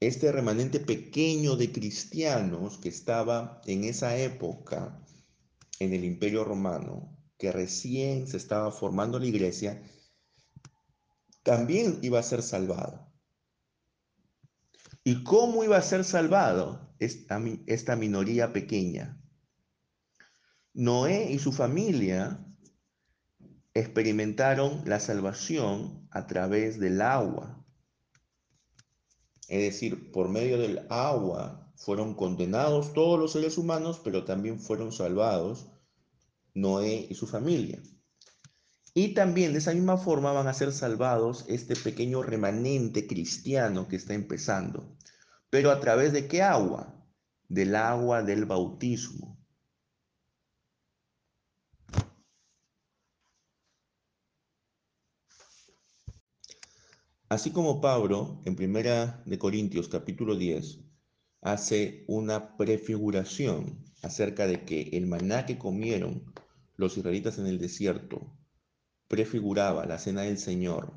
este 0.00 0.32
remanente 0.32 0.80
pequeño 0.80 1.56
de 1.56 1.70
cristianos 1.70 2.78
que 2.78 2.88
estaba 2.88 3.60
en 3.66 3.84
esa 3.84 4.16
época 4.16 5.04
en 5.80 5.92
el 5.92 6.04
imperio 6.04 6.44
romano, 6.44 7.14
que 7.36 7.52
recién 7.52 8.26
se 8.26 8.38
estaba 8.38 8.72
formando 8.72 9.18
la 9.18 9.26
iglesia, 9.26 9.82
también 11.42 11.98
iba 12.02 12.18
a 12.18 12.22
ser 12.22 12.42
salvado. 12.42 13.10
¿Y 15.02 15.24
cómo 15.24 15.64
iba 15.64 15.76
a 15.76 15.82
ser 15.82 16.04
salvado 16.04 16.94
esta, 16.98 17.40
esta 17.66 17.96
minoría 17.96 18.52
pequeña? 18.52 19.20
Noé 20.74 21.32
y 21.32 21.38
su 21.38 21.52
familia 21.52 22.46
experimentaron 23.74 24.82
la 24.84 25.00
salvación 25.00 26.06
a 26.10 26.26
través 26.26 26.78
del 26.78 27.00
agua. 27.00 27.64
Es 29.48 29.62
decir, 29.62 30.12
por 30.12 30.28
medio 30.28 30.58
del 30.58 30.86
agua 30.90 31.72
fueron 31.76 32.14
condenados 32.14 32.92
todos 32.92 33.18
los 33.18 33.32
seres 33.32 33.58
humanos, 33.58 34.00
pero 34.04 34.24
también 34.24 34.60
fueron 34.60 34.92
salvados 34.92 35.66
Noé 36.54 37.06
y 37.08 37.14
su 37.14 37.26
familia. 37.26 37.80
Y 38.94 39.14
también 39.14 39.52
de 39.52 39.58
esa 39.58 39.72
misma 39.72 39.96
forma 39.96 40.32
van 40.32 40.48
a 40.48 40.54
ser 40.54 40.72
salvados 40.72 41.44
este 41.48 41.76
pequeño 41.76 42.22
remanente 42.22 43.06
cristiano 43.06 43.86
que 43.86 43.96
está 43.96 44.14
empezando. 44.14 44.96
Pero 45.48 45.70
a 45.70 45.80
través 45.80 46.12
de 46.12 46.26
qué 46.26 46.42
agua? 46.42 46.96
Del 47.48 47.76
agua 47.76 48.22
del 48.22 48.46
bautismo. 48.46 49.38
Así 57.28 57.52
como 57.52 57.80
Pablo 57.80 58.42
en 58.44 58.56
Primera 58.56 59.22
de 59.24 59.38
Corintios 59.38 59.88
capítulo 59.88 60.34
10 60.34 60.80
hace 61.42 62.04
una 62.08 62.56
prefiguración 62.56 63.84
acerca 64.02 64.48
de 64.48 64.64
que 64.64 64.90
el 64.94 65.06
maná 65.06 65.46
que 65.46 65.56
comieron 65.56 66.34
los 66.76 66.98
israelitas 66.98 67.38
en 67.38 67.46
el 67.46 67.60
desierto 67.60 68.39
prefiguraba 69.10 69.86
la 69.86 69.98
cena 69.98 70.22
del 70.22 70.38
Señor 70.38 70.92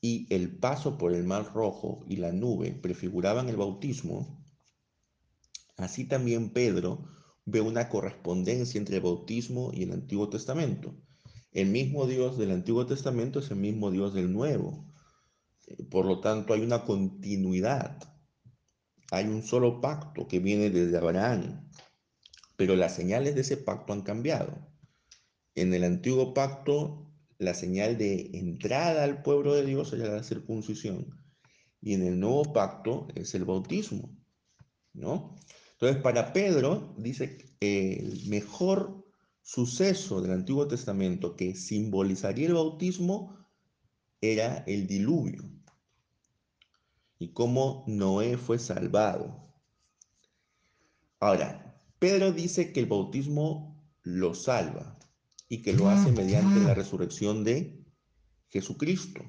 y 0.00 0.26
el 0.34 0.56
paso 0.56 0.96
por 0.96 1.12
el 1.12 1.22
mar 1.24 1.52
rojo 1.52 2.02
y 2.08 2.16
la 2.16 2.32
nube 2.32 2.72
prefiguraban 2.72 3.50
el 3.50 3.58
bautismo, 3.58 4.42
así 5.76 6.06
también 6.06 6.54
Pedro 6.54 7.04
ve 7.44 7.60
una 7.60 7.90
correspondencia 7.90 8.78
entre 8.78 8.96
el 8.96 9.02
bautismo 9.02 9.70
y 9.74 9.82
el 9.82 9.92
Antiguo 9.92 10.30
Testamento. 10.30 10.94
El 11.50 11.68
mismo 11.68 12.06
Dios 12.06 12.38
del 12.38 12.52
Antiguo 12.52 12.86
Testamento 12.86 13.40
es 13.40 13.50
el 13.50 13.58
mismo 13.58 13.90
Dios 13.90 14.14
del 14.14 14.32
Nuevo. 14.32 14.90
Por 15.90 16.06
lo 16.06 16.20
tanto, 16.20 16.54
hay 16.54 16.62
una 16.62 16.86
continuidad. 16.86 17.98
Hay 19.10 19.26
un 19.26 19.42
solo 19.42 19.82
pacto 19.82 20.26
que 20.26 20.38
viene 20.38 20.70
desde 20.70 20.96
Abraham, 20.96 21.68
pero 22.56 22.76
las 22.76 22.94
señales 22.94 23.34
de 23.34 23.42
ese 23.42 23.58
pacto 23.58 23.92
han 23.92 24.00
cambiado. 24.00 24.56
En 25.54 25.74
el 25.74 25.84
antiguo 25.84 26.32
pacto 26.32 27.11
la 27.42 27.54
señal 27.54 27.98
de 27.98 28.30
entrada 28.34 29.04
al 29.04 29.22
pueblo 29.22 29.54
de 29.54 29.66
Dios 29.66 29.92
era 29.92 30.08
la 30.08 30.22
circuncisión. 30.22 31.06
Y 31.80 31.94
en 31.94 32.06
el 32.06 32.20
nuevo 32.20 32.52
pacto 32.52 33.08
es 33.14 33.34
el 33.34 33.44
bautismo, 33.44 34.16
¿no? 34.92 35.36
Entonces, 35.72 36.00
para 36.00 36.32
Pedro, 36.32 36.94
dice 36.96 37.38
que 37.58 37.94
el 37.94 38.28
mejor 38.28 39.04
suceso 39.42 40.20
del 40.20 40.32
Antiguo 40.32 40.68
Testamento 40.68 41.34
que 41.34 41.54
simbolizaría 41.56 42.46
el 42.46 42.54
bautismo 42.54 43.36
era 44.20 44.58
el 44.68 44.86
diluvio 44.86 45.42
y 47.22 47.28
cómo 47.32 47.84
Noé 47.86 48.36
fue 48.36 48.58
salvado. 48.58 49.40
Ahora, 51.20 51.80
Pedro 52.00 52.32
dice 52.32 52.72
que 52.72 52.80
el 52.80 52.86
bautismo 52.86 53.80
lo 54.02 54.34
salva, 54.34 54.98
y 55.52 55.60
que 55.60 55.74
lo 55.74 55.90
hace 55.90 56.10
mediante 56.10 56.60
la 56.60 56.72
resurrección 56.72 57.44
de 57.44 57.84
Jesucristo. 58.48 59.20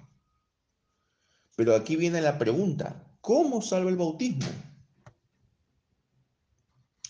Pero 1.58 1.76
aquí 1.76 1.98
viene 1.98 2.22
la 2.22 2.40
pregunta, 2.40 3.14
¿cómo 3.20 3.62
salva 3.62 3.90
el 3.90 3.98
bautismo? 3.98 4.48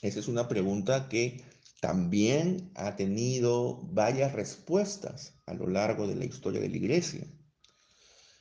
Esa 0.02 0.20
es 0.20 0.28
una 0.28 0.48
pregunta 0.48 1.10
que 1.10 1.44
también 1.80 2.72
ha 2.74 2.96
tenido 2.96 3.82
varias 3.84 4.34
respuestas 4.34 5.36
a 5.46 5.54
lo 5.54 5.68
largo 5.68 6.08
de 6.08 6.16
la 6.16 6.26
historia 6.26 6.60
de 6.60 6.70
la 6.70 6.78
iglesia. 6.78 7.28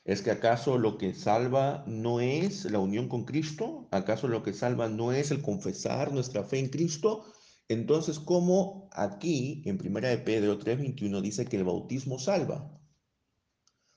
¿Es 0.07 0.23
que 0.23 0.31
acaso 0.31 0.79
lo 0.79 0.97
que 0.97 1.13
salva 1.13 1.85
no 1.87 2.21
es 2.21 2.65
la 2.65 2.79
unión 2.79 3.11
con 3.11 3.27
Cristo? 3.27 3.89
¿Acaso 3.91 4.27
lo 4.27 4.43
que 4.43 4.55
salva 4.55 4.89
no 4.89 5.13
es 5.13 5.33
el 5.33 5.43
confesar 5.43 6.15
nuestra 6.15 6.45
fe 6.45 6.61
en 6.61 6.71
Cristo? 6.71 7.27
Entonces, 7.73 8.19
¿cómo 8.19 8.89
aquí 8.93 9.63
en 9.65 9.79
Primera 9.79 10.09
de 10.09 10.19
Pedro 10.19 10.59
3:21 10.59 11.21
dice 11.21 11.47
que 11.47 11.57
el 11.57 11.65
bautismo 11.65 12.19
salva? 12.19 12.79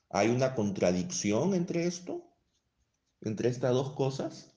¿Hay 0.09 0.29
una 0.29 0.55
contradicción 0.55 1.53
entre 1.53 1.85
esto? 1.85 2.25
entre 3.25 3.49
estas 3.49 3.73
dos 3.73 3.93
cosas? 3.93 4.55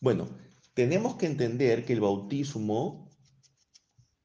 Bueno, 0.00 0.28
tenemos 0.74 1.16
que 1.16 1.26
entender 1.26 1.84
que 1.84 1.92
el 1.92 2.00
bautismo 2.00 3.10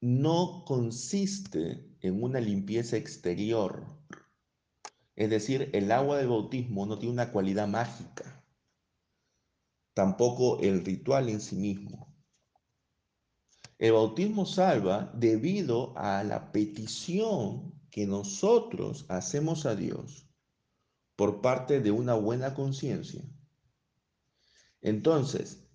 no 0.02 0.64
consiste 0.66 1.96
en 2.02 2.24
una 2.24 2.40
limpieza 2.40 2.98
exterior. 2.98 3.86
Es 5.16 5.30
decir, 5.30 5.70
el 5.74 5.92
agua 5.92 6.18
del 6.18 6.30
bautismo 6.30 6.86
no 6.86 6.98
tiene 6.98 7.14
una 7.14 7.32
cualidad 7.32 7.68
mágica. 7.68 8.44
Tampoco 9.94 10.60
el 10.60 10.84
ritual 10.84 11.30
en 11.30 11.40
sí 11.40 11.56
mismo. 11.56 12.05
El 13.78 13.92
bautismo 13.92 14.46
salva 14.46 15.12
debido 15.14 15.94
a 15.98 16.24
la 16.24 16.52
petición 16.52 17.74
que 17.92 18.08
nosotros 18.08 19.06
hacemos 19.10 19.66
a 19.66 19.76
Dios 19.76 20.30
por 21.16 21.42
parte 21.42 21.82
de 21.82 21.92
una 21.92 22.14
buena 22.14 22.54
conciencia. 22.54 23.22
Entonces, 24.82 25.68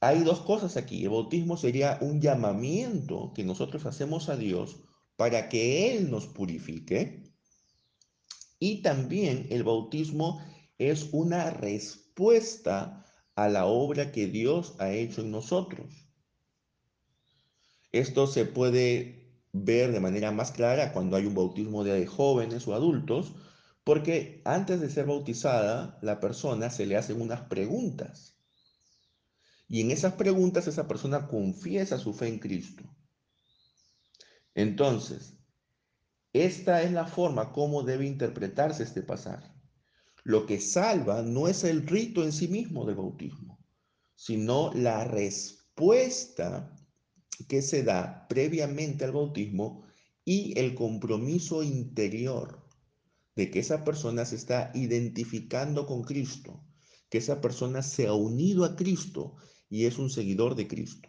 hay 0.00 0.22
dos 0.22 0.40
cosas 0.40 0.76
aquí. 0.76 1.02
El 1.02 1.10
bautismo 1.10 1.56
sería 1.56 1.98
un 2.00 2.20
llamamiento 2.20 3.32
que 3.34 3.44
nosotros 3.44 3.86
hacemos 3.86 4.28
a 4.28 4.36
Dios 4.36 4.80
para 5.16 5.48
que 5.48 5.96
Él 5.96 6.10
nos 6.10 6.26
purifique. 6.26 7.34
Y 8.58 8.82
también 8.82 9.46
el 9.50 9.64
bautismo 9.64 10.40
es 10.78 11.08
una 11.12 11.50
respuesta 11.50 13.04
a 13.34 13.48
la 13.48 13.66
obra 13.66 14.12
que 14.12 14.26
Dios 14.26 14.74
ha 14.78 14.92
hecho 14.92 15.22
en 15.22 15.30
nosotros. 15.30 16.09
Esto 17.92 18.26
se 18.26 18.44
puede 18.44 19.20
ver 19.52 19.92
de 19.92 20.00
manera 20.00 20.30
más 20.30 20.52
clara 20.52 20.92
cuando 20.92 21.16
hay 21.16 21.26
un 21.26 21.34
bautismo 21.34 21.82
de 21.82 22.06
jóvenes 22.06 22.66
o 22.68 22.74
adultos, 22.74 23.34
porque 23.84 24.42
antes 24.44 24.80
de 24.80 24.90
ser 24.90 25.06
bautizada, 25.06 25.98
la 26.02 26.20
persona 26.20 26.70
se 26.70 26.86
le 26.86 26.96
hacen 26.96 27.20
unas 27.20 27.42
preguntas. 27.42 28.36
Y 29.68 29.80
en 29.80 29.90
esas 29.90 30.14
preguntas 30.14 30.66
esa 30.66 30.86
persona 30.86 31.26
confiesa 31.28 31.98
su 31.98 32.12
fe 32.12 32.28
en 32.28 32.38
Cristo. 32.38 32.84
Entonces, 34.54 35.34
esta 36.32 36.82
es 36.82 36.92
la 36.92 37.06
forma 37.06 37.52
como 37.52 37.82
debe 37.82 38.06
interpretarse 38.06 38.82
este 38.82 39.02
pasaje. 39.02 39.50
Lo 40.22 40.46
que 40.46 40.60
salva 40.60 41.22
no 41.22 41.48
es 41.48 41.64
el 41.64 41.86
rito 41.86 42.22
en 42.22 42.32
sí 42.32 42.46
mismo 42.46 42.84
del 42.84 42.96
bautismo, 42.96 43.58
sino 44.14 44.72
la 44.74 45.04
respuesta 45.04 46.76
que 47.46 47.62
se 47.62 47.82
da 47.82 48.26
previamente 48.28 49.04
al 49.04 49.12
bautismo 49.12 49.84
y 50.24 50.58
el 50.58 50.74
compromiso 50.74 51.62
interior 51.62 52.66
de 53.36 53.50
que 53.50 53.60
esa 53.60 53.84
persona 53.84 54.24
se 54.24 54.36
está 54.36 54.70
identificando 54.74 55.86
con 55.86 56.02
Cristo, 56.02 56.62
que 57.08 57.18
esa 57.18 57.40
persona 57.40 57.82
se 57.82 58.06
ha 58.06 58.12
unido 58.12 58.64
a 58.64 58.76
Cristo 58.76 59.36
y 59.68 59.86
es 59.86 59.98
un 59.98 60.10
seguidor 60.10 60.54
de 60.54 60.68
Cristo. 60.68 61.08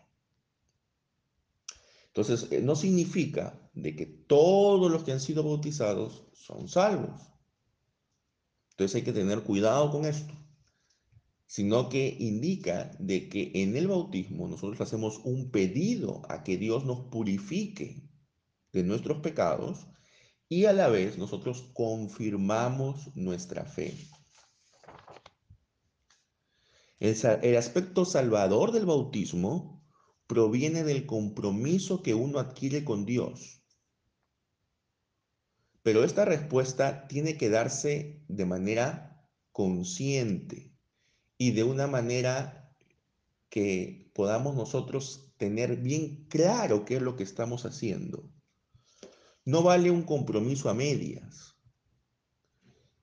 Entonces, 2.07 2.51
eh, 2.51 2.61
no 2.61 2.75
significa 2.75 3.59
de 3.73 3.95
que 3.95 4.05
todos 4.05 4.91
los 4.91 5.03
que 5.03 5.13
han 5.13 5.21
sido 5.21 5.43
bautizados 5.43 6.25
son 6.33 6.67
salvos. 6.67 7.21
Entonces 8.71 8.95
hay 8.95 9.03
que 9.03 9.13
tener 9.13 9.43
cuidado 9.43 9.91
con 9.91 10.05
esto, 10.05 10.33
sino 11.51 11.89
que 11.89 12.15
indica 12.17 12.95
de 12.97 13.27
que 13.27 13.51
en 13.55 13.75
el 13.75 13.89
bautismo 13.89 14.47
nosotros 14.47 14.79
hacemos 14.79 15.19
un 15.25 15.51
pedido 15.51 16.21
a 16.29 16.43
que 16.43 16.55
Dios 16.55 16.85
nos 16.85 17.09
purifique 17.09 18.09
de 18.71 18.83
nuestros 18.83 19.17
pecados 19.17 19.85
y 20.47 20.63
a 20.63 20.71
la 20.71 20.87
vez 20.87 21.17
nosotros 21.17 21.69
confirmamos 21.73 23.13
nuestra 23.17 23.65
fe. 23.65 23.93
El, 27.01 27.57
aspecto 27.57 28.05
salvador 28.05 28.71
del 28.71 28.85
bautismo 28.85 29.85
proviene 30.27 30.85
del 30.85 31.05
compromiso 31.05 32.01
que 32.01 32.13
uno 32.13 32.39
adquiere 32.39 32.85
con 32.85 33.05
Dios. 33.05 33.61
Pero 35.83 36.05
esta 36.05 36.23
respuesta 36.23 37.09
tiene 37.09 37.35
que 37.35 37.49
darse 37.49 38.23
de 38.29 38.45
manera 38.45 39.27
consciente 39.51 40.70
y 41.41 41.49
de 41.49 41.63
una 41.63 41.87
manera 41.87 42.71
que 43.49 44.11
podamos 44.13 44.55
nosotros 44.55 45.33
tener 45.37 45.77
bien 45.77 46.27
claro 46.29 46.85
qué 46.85 46.97
es 46.97 47.01
lo 47.01 47.15
que 47.15 47.23
estamos 47.23 47.65
haciendo. 47.65 48.29
No 49.43 49.63
vale 49.63 49.89
un 49.89 50.03
compromiso 50.03 50.69
a 50.69 50.75
medias. 50.75 51.55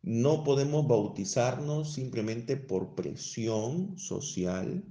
No 0.02 0.44
podemos 0.44 0.86
bautizarnos 0.86 1.94
simplemente 1.94 2.56
por 2.56 2.94
presión 2.94 3.98
social, 3.98 4.84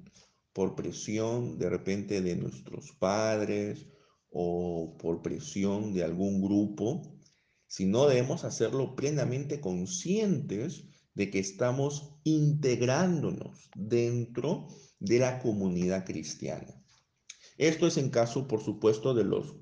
por 0.51 0.75
presión 0.75 1.57
de 1.57 1.69
repente 1.69 2.19
de 2.19 2.35
nuestros 2.35 2.91
padres 2.99 3.87
o 4.29 4.97
por 4.99 5.21
presión 5.21 5.93
de 5.93 6.03
algún 6.03 6.41
grupo, 6.41 7.17
sino 7.65 8.07
debemos 8.07 8.43
hacerlo 8.43 8.97
plenamente 8.97 9.61
conscientes 9.61 10.83
de 11.17 11.31
que 11.31 11.39
estamos 11.39 12.13
integrándonos 12.25 13.71
dentro 13.75 14.67
de 14.99 15.17
la 15.17 15.39
comunidad 15.39 16.05
cristiana. 16.05 16.79
Esto 17.57 17.87
es 17.87 17.97
en 17.97 18.11
caso, 18.11 18.47
por 18.47 18.61
supuesto, 18.61 19.15
de 19.15 19.23
los 19.23 19.55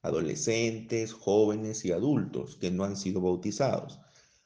adolescentes, 0.00 1.12
jóvenes 1.12 1.84
y 1.84 1.92
adultos 1.92 2.56
que 2.56 2.70
no 2.70 2.84
han 2.84 2.96
sido 2.96 3.20
bautizados. 3.20 4.00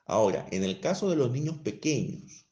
Ahora, 0.04 0.48
en 0.50 0.64
el 0.64 0.80
caso 0.80 1.08
de 1.08 1.14
los 1.14 1.30
niños 1.30 1.58
pequeños, 1.58 2.44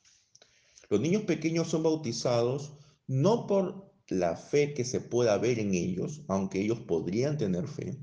los 0.88 1.00
niños 1.00 1.22
pequeños 1.22 1.66
son 1.66 1.82
bautizados 1.82 2.74
no 3.08 3.48
por 3.48 3.92
la 4.06 4.36
fe 4.36 4.72
que 4.72 4.84
se 4.84 5.00
pueda 5.00 5.36
ver 5.36 5.58
en 5.58 5.74
ellos, 5.74 6.22
aunque 6.28 6.60
ellos 6.60 6.78
podrían 6.78 7.38
tener 7.38 7.66
fe, 7.66 7.98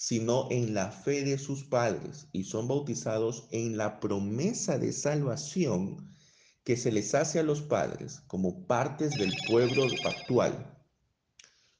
sino 0.00 0.46
en 0.50 0.72
la 0.72 0.92
fe 0.92 1.24
de 1.24 1.36
sus 1.36 1.64
padres 1.64 2.28
y 2.32 2.44
son 2.44 2.68
bautizados 2.68 3.48
en 3.50 3.76
la 3.76 3.98
promesa 3.98 4.78
de 4.78 4.92
salvación 4.92 6.14
que 6.62 6.76
se 6.76 6.92
les 6.92 7.14
hace 7.14 7.40
a 7.40 7.42
los 7.42 7.62
padres 7.62 8.20
como 8.28 8.66
partes 8.66 9.18
del 9.18 9.34
pueblo 9.48 9.84
actual 10.06 10.78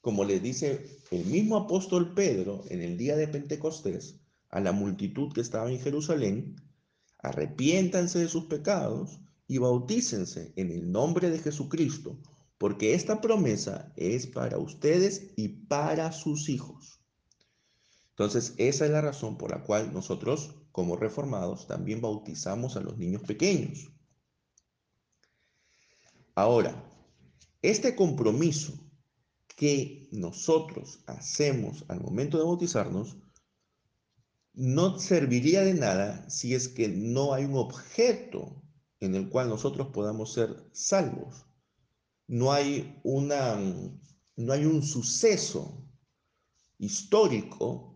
como 0.01 0.25
le 0.25 0.41
dice 0.41 1.03
el 1.11 1.27
mismo 1.27 1.57
apóstol 1.57 2.15
Pedro 2.15 2.65
en 2.71 2.81
el 2.81 2.97
día 2.97 3.15
de 3.15 3.29
Pentecostés 3.29 4.21
a 4.49 4.59
la 4.59 4.73
multitud 4.73 5.33
que 5.35 5.43
estaba 5.43 5.71
en 5.71 5.81
Jerusalén, 5.81 6.57
arrepiéntanse 7.19 8.21
de 8.21 8.29
sus 8.29 8.45
pecados 8.45 9.21
y 9.47 9.59
bautícense 9.59 10.53
en 10.57 10.71
el 10.71 10.91
nombre 10.91 11.31
de 11.31 11.39
Jesucristo, 11.39 12.19
porque 12.57 12.95
esta 12.95 13.21
promesa 13.21 13.93
es 13.97 14.27
para 14.27 14.57
ustedes 14.59 15.33
y 15.37 15.49
para 15.67 16.13
sus 16.13 16.49
hijos. 16.49 16.98
Entonces, 18.19 18.55
esa 18.57 18.85
es 18.85 18.91
la 18.91 19.01
razón 19.01 19.39
por 19.39 19.53
la 19.53 19.63
cual 19.63 19.93
nosotros, 19.93 20.57
como 20.73 20.97
reformados, 20.97 21.69
también 21.69 22.01
bautizamos 22.01 22.77
a 22.77 22.81
los 22.81 22.99
niños 22.99 23.23
pequeños. 23.23 23.93
Ahora, 26.35 26.85
este 27.63 27.95
compromiso 27.95 28.73
que 29.55 30.09
nosotros 30.11 30.99
hacemos 31.07 31.85
al 31.87 32.01
momento 32.01 32.39
de 32.39 32.45
bautizarnos 32.45 33.19
no 34.53 34.99
serviría 34.99 35.63
de 35.63 35.75
nada 35.75 36.29
si 36.29 36.55
es 36.57 36.67
que 36.67 36.89
no 36.89 37.35
hay 37.35 37.45
un 37.45 37.55
objeto 37.55 38.65
en 38.99 39.15
el 39.15 39.29
cual 39.29 39.49
nosotros 39.49 39.91
podamos 39.93 40.33
ser 40.33 40.69
salvos. 40.73 41.47
No 42.27 42.51
hay, 42.51 43.01
una, 43.05 43.61
no 44.35 44.53
hay 44.53 44.65
un 44.65 44.83
suceso 44.83 45.89
histórico 46.79 47.95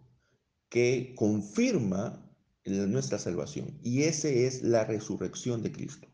que 0.72 1.14
confirma 1.18 2.26
nuestra 2.64 3.18
salvación. 3.18 3.78
Y 3.82 4.04
ese 4.04 4.46
es 4.46 4.62
la 4.62 4.85
resurrección 4.85 5.62
de 5.62 5.70
Cristo. 5.70 6.08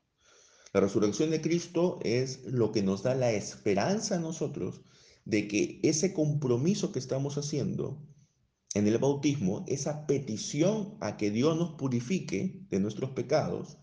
La 0.73 0.81
resurrección 0.81 1.31
de 1.31 1.41
Cristo 1.41 2.01
es 2.03 2.43
lo 2.45 2.73
que 2.73 2.83
nos 2.83 3.05
da 3.05 3.15
la 3.15 3.31
esperanza 3.31 4.17
a 4.17 4.19
nosotros 4.19 4.81
de 5.25 5.47
que 5.47 5.79
ese 5.85 6.13
compromiso 6.13 6.91
que 6.91 6.99
estamos 6.99 7.39
haciendo 7.39 8.05
en 8.75 8.89
el 8.89 8.99
bautismo, 8.99 9.65
esa 9.69 10.09
petición 10.09 10.99
a 11.01 11.17
que 11.17 11.31
Dios 11.31 11.57
nos 11.57 11.77
purifique 11.77 12.67
de 12.69 12.81
nuestros 12.81 13.11
pecados, 13.11 13.79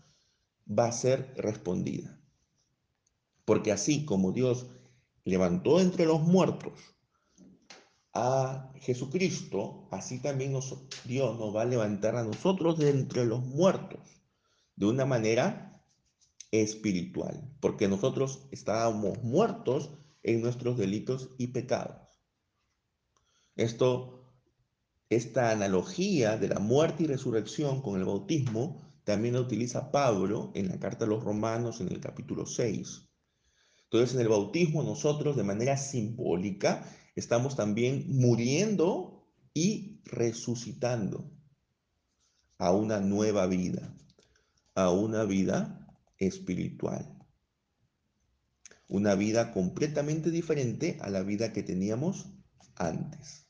va 0.68 0.88
a 0.88 0.92
ser 0.92 1.32
respondida. 1.38 2.20
Porque 3.46 3.72
así 3.72 4.04
como 4.04 4.32
Dios 4.32 4.66
levantó 5.24 5.80
entre 5.80 6.04
los 6.04 6.20
muertos 6.20 6.95
a 8.16 8.72
Jesucristo, 8.80 9.88
así 9.90 10.20
también 10.20 10.58
Dios 11.04 11.38
nos 11.38 11.54
va 11.54 11.62
a 11.62 11.66
levantar 11.66 12.16
a 12.16 12.24
nosotros 12.24 12.78
de 12.78 12.88
entre 12.88 13.26
los 13.26 13.44
muertos 13.44 14.00
de 14.74 14.86
una 14.86 15.04
manera 15.04 15.82
espiritual, 16.50 17.50
porque 17.60 17.88
nosotros 17.88 18.48
estábamos 18.52 19.22
muertos 19.22 19.90
en 20.22 20.40
nuestros 20.40 20.78
delitos 20.78 21.30
y 21.36 21.48
pecados. 21.48 21.96
Esto, 23.54 24.32
esta 25.10 25.50
analogía 25.50 26.38
de 26.38 26.48
la 26.48 26.58
muerte 26.58 27.02
y 27.02 27.06
resurrección 27.06 27.82
con 27.82 27.98
el 27.98 28.06
bautismo 28.06 28.82
también 29.04 29.34
la 29.34 29.40
utiliza 29.40 29.92
Pablo 29.92 30.52
en 30.54 30.68
la 30.68 30.80
carta 30.80 31.04
a 31.04 31.08
los 31.08 31.22
romanos 31.22 31.80
en 31.80 31.92
el 31.92 32.00
capítulo 32.00 32.46
6. 32.46 33.08
Entonces 33.84 34.14
en 34.14 34.22
el 34.22 34.28
bautismo 34.28 34.82
nosotros 34.82 35.36
de 35.36 35.44
manera 35.44 35.76
simbólica 35.76 36.84
estamos 37.16 37.56
también 37.56 38.04
muriendo 38.08 39.26
y 39.54 40.00
resucitando 40.04 41.32
a 42.58 42.72
una 42.72 43.00
nueva 43.00 43.46
vida, 43.46 43.96
a 44.74 44.90
una 44.90 45.24
vida 45.24 45.96
espiritual. 46.18 47.12
Una 48.88 49.14
vida 49.14 49.52
completamente 49.52 50.30
diferente 50.30 50.98
a 51.00 51.10
la 51.10 51.22
vida 51.22 51.52
que 51.52 51.62
teníamos 51.62 52.26
antes. 52.76 53.46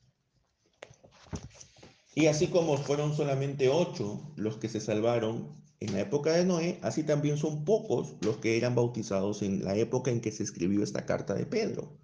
Y 2.14 2.26
así 2.28 2.46
como 2.46 2.78
fueron 2.78 3.14
solamente 3.14 3.68
ocho 3.68 4.32
los 4.36 4.56
que 4.56 4.68
se 4.68 4.80
salvaron 4.80 5.54
en 5.80 5.92
la 5.92 6.00
época 6.00 6.32
de 6.32 6.46
Noé, 6.46 6.78
así 6.82 7.02
también 7.02 7.36
son 7.36 7.64
pocos 7.64 8.14
los 8.22 8.38
que 8.38 8.56
eran 8.56 8.74
bautizados 8.74 9.42
en 9.42 9.62
la 9.62 9.76
época 9.76 10.10
en 10.10 10.22
que 10.22 10.32
se 10.32 10.42
escribió 10.42 10.82
esta 10.82 11.04
carta 11.04 11.34
de 11.34 11.44
Pedro. 11.44 11.98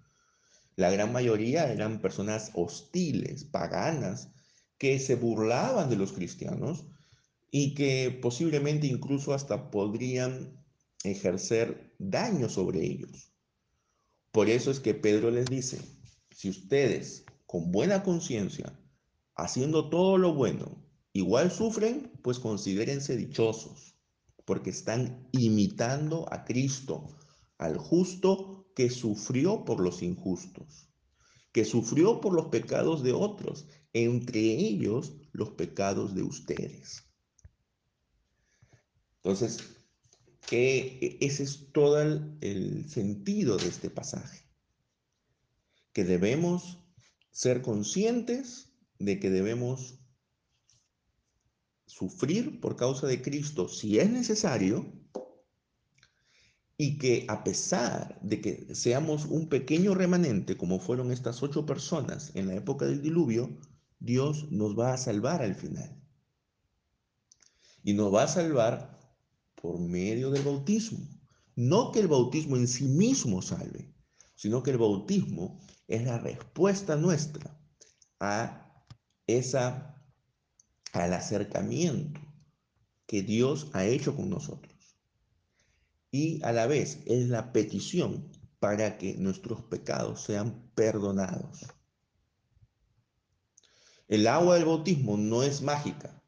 La 0.75 0.89
gran 0.89 1.11
mayoría 1.11 1.71
eran 1.71 2.01
personas 2.01 2.51
hostiles, 2.53 3.43
paganas, 3.43 4.29
que 4.77 4.99
se 4.99 5.15
burlaban 5.15 5.89
de 5.89 5.95
los 5.95 6.13
cristianos 6.13 6.85
y 7.51 7.75
que 7.75 8.17
posiblemente 8.21 8.87
incluso 8.87 9.33
hasta 9.33 9.69
podrían 9.69 10.63
ejercer 11.03 11.93
daño 11.99 12.49
sobre 12.49 12.83
ellos. 12.83 13.31
Por 14.31 14.49
eso 14.49 14.71
es 14.71 14.79
que 14.79 14.95
Pedro 14.95 15.29
les 15.29 15.45
dice, 15.45 15.79
si 16.31 16.49
ustedes 16.49 17.23
con 17.45 17.71
buena 17.71 18.01
conciencia, 18.01 18.77
haciendo 19.35 19.89
todo 19.89 20.17
lo 20.17 20.33
bueno, 20.33 20.83
igual 21.13 21.51
sufren, 21.51 22.11
pues 22.23 22.39
considérense 22.39 23.15
dichosos, 23.15 23.95
porque 24.43 24.71
están 24.71 25.29
imitando 25.31 26.25
a 26.31 26.45
Cristo, 26.45 27.15
al 27.59 27.77
justo 27.77 28.52
que 28.75 28.89
sufrió 28.89 29.65
por 29.65 29.79
los 29.79 30.01
injustos, 30.01 30.89
que 31.51 31.65
sufrió 31.65 32.21
por 32.21 32.33
los 32.33 32.47
pecados 32.47 33.03
de 33.03 33.13
otros, 33.13 33.67
entre 33.93 34.39
ellos 34.39 35.13
los 35.31 35.51
pecados 35.51 36.15
de 36.15 36.23
ustedes. 36.23 37.03
Entonces, 39.17 39.63
ese 40.51 41.43
es 41.43 41.71
todo 41.71 42.01
el 42.01 42.89
sentido 42.89 43.57
de 43.57 43.67
este 43.67 43.89
pasaje, 43.89 44.47
que 45.93 46.03
debemos 46.03 46.79
ser 47.31 47.61
conscientes 47.61 48.69
de 48.99 49.19
que 49.19 49.29
debemos 49.29 49.99
sufrir 51.85 52.59
por 52.59 52.75
causa 52.75 53.07
de 53.07 53.21
Cristo 53.21 53.67
si 53.67 53.99
es 53.99 54.09
necesario 54.09 54.91
y 56.83 56.97
que 56.97 57.25
a 57.29 57.45
pesar 57.45 58.19
de 58.21 58.41
que 58.41 58.75
seamos 58.75 59.23
un 59.23 59.47
pequeño 59.47 59.95
remanente 59.95 60.57
como 60.57 60.81
fueron 60.81 61.13
estas 61.13 61.41
ocho 61.41 61.65
personas 61.65 62.31
en 62.35 62.47
la 62.47 62.55
época 62.55 62.85
del 62.85 63.01
diluvio, 63.01 63.57
Dios 64.01 64.51
nos 64.51 64.77
va 64.77 64.91
a 64.91 64.97
salvar 64.97 65.41
al 65.41 65.55
final. 65.55 65.95
Y 67.85 67.93
nos 67.93 68.13
va 68.13 68.23
a 68.23 68.27
salvar 68.27 68.99
por 69.55 69.79
medio 69.79 70.29
del 70.29 70.43
bautismo. 70.43 71.07
No 71.55 71.93
que 71.93 72.01
el 72.01 72.09
bautismo 72.09 72.57
en 72.57 72.67
sí 72.67 72.83
mismo 72.83 73.41
salve, 73.41 73.95
sino 74.35 74.61
que 74.61 74.71
el 74.71 74.77
bautismo 74.77 75.61
es 75.87 76.03
la 76.03 76.19
respuesta 76.19 76.97
nuestra 76.97 77.57
a 78.19 78.85
esa 79.25 80.03
al 80.91 81.13
acercamiento 81.13 82.19
que 83.07 83.21
Dios 83.21 83.69
ha 83.71 83.85
hecho 83.85 84.13
con 84.17 84.29
nosotros. 84.29 84.73
Y 86.13 86.41
a 86.45 86.53
la 86.53 86.67
vez 86.67 86.99
es 87.05 87.27
la 87.27 87.51
petición 87.51 88.31
para 88.59 88.97
que 88.97 89.15
nuestros 89.15 89.63
pecados 89.63 90.21
sean 90.21 90.69
perdonados. 90.75 91.65
El 94.07 94.27
agua 94.27 94.55
del 94.55 94.63
bautismo 94.65 95.17
no 95.17 95.43
es 95.43 95.61
mágica. 95.61 96.23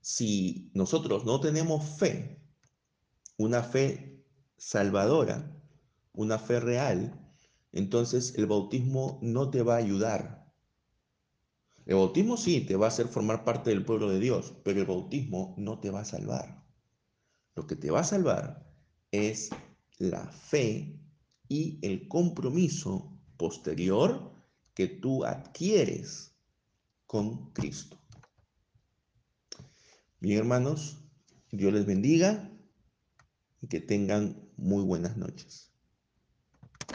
Si 0.00 0.70
nosotros 0.74 1.24
no 1.24 1.40
tenemos 1.40 1.98
fe, 1.98 2.40
una 3.36 3.64
fe 3.64 4.24
salvadora, 4.56 5.50
una 6.12 6.38
fe 6.38 6.60
real, 6.60 7.18
entonces 7.72 8.34
el 8.36 8.46
bautismo 8.46 9.18
no 9.22 9.50
te 9.50 9.62
va 9.62 9.74
a 9.74 9.78
ayudar 9.78 10.38
el 11.88 11.94
bautismo 11.94 12.36
sí 12.36 12.60
te 12.60 12.76
va 12.76 12.84
a 12.84 12.88
hacer 12.88 13.08
formar 13.08 13.44
parte 13.44 13.70
del 13.70 13.82
pueblo 13.82 14.10
de 14.10 14.20
Dios, 14.20 14.52
pero 14.62 14.78
el 14.78 14.86
bautismo 14.86 15.54
no 15.56 15.80
te 15.80 15.90
va 15.90 16.00
a 16.00 16.04
salvar. 16.04 16.57
Lo 17.58 17.66
que 17.66 17.74
te 17.74 17.90
va 17.90 17.98
a 18.02 18.04
salvar 18.04 18.72
es 19.10 19.50
la 19.98 20.24
fe 20.28 20.96
y 21.48 21.80
el 21.82 22.06
compromiso 22.06 23.18
posterior 23.36 24.32
que 24.74 24.86
tú 24.86 25.24
adquieres 25.24 26.36
con 27.04 27.50
Cristo. 27.50 27.98
Bien, 30.20 30.38
hermanos, 30.38 31.02
Dios 31.50 31.72
les 31.72 31.84
bendiga 31.84 32.48
y 33.60 33.66
que 33.66 33.80
tengan 33.80 34.40
muy 34.56 34.84
buenas 34.84 35.16
noches. 35.16 35.67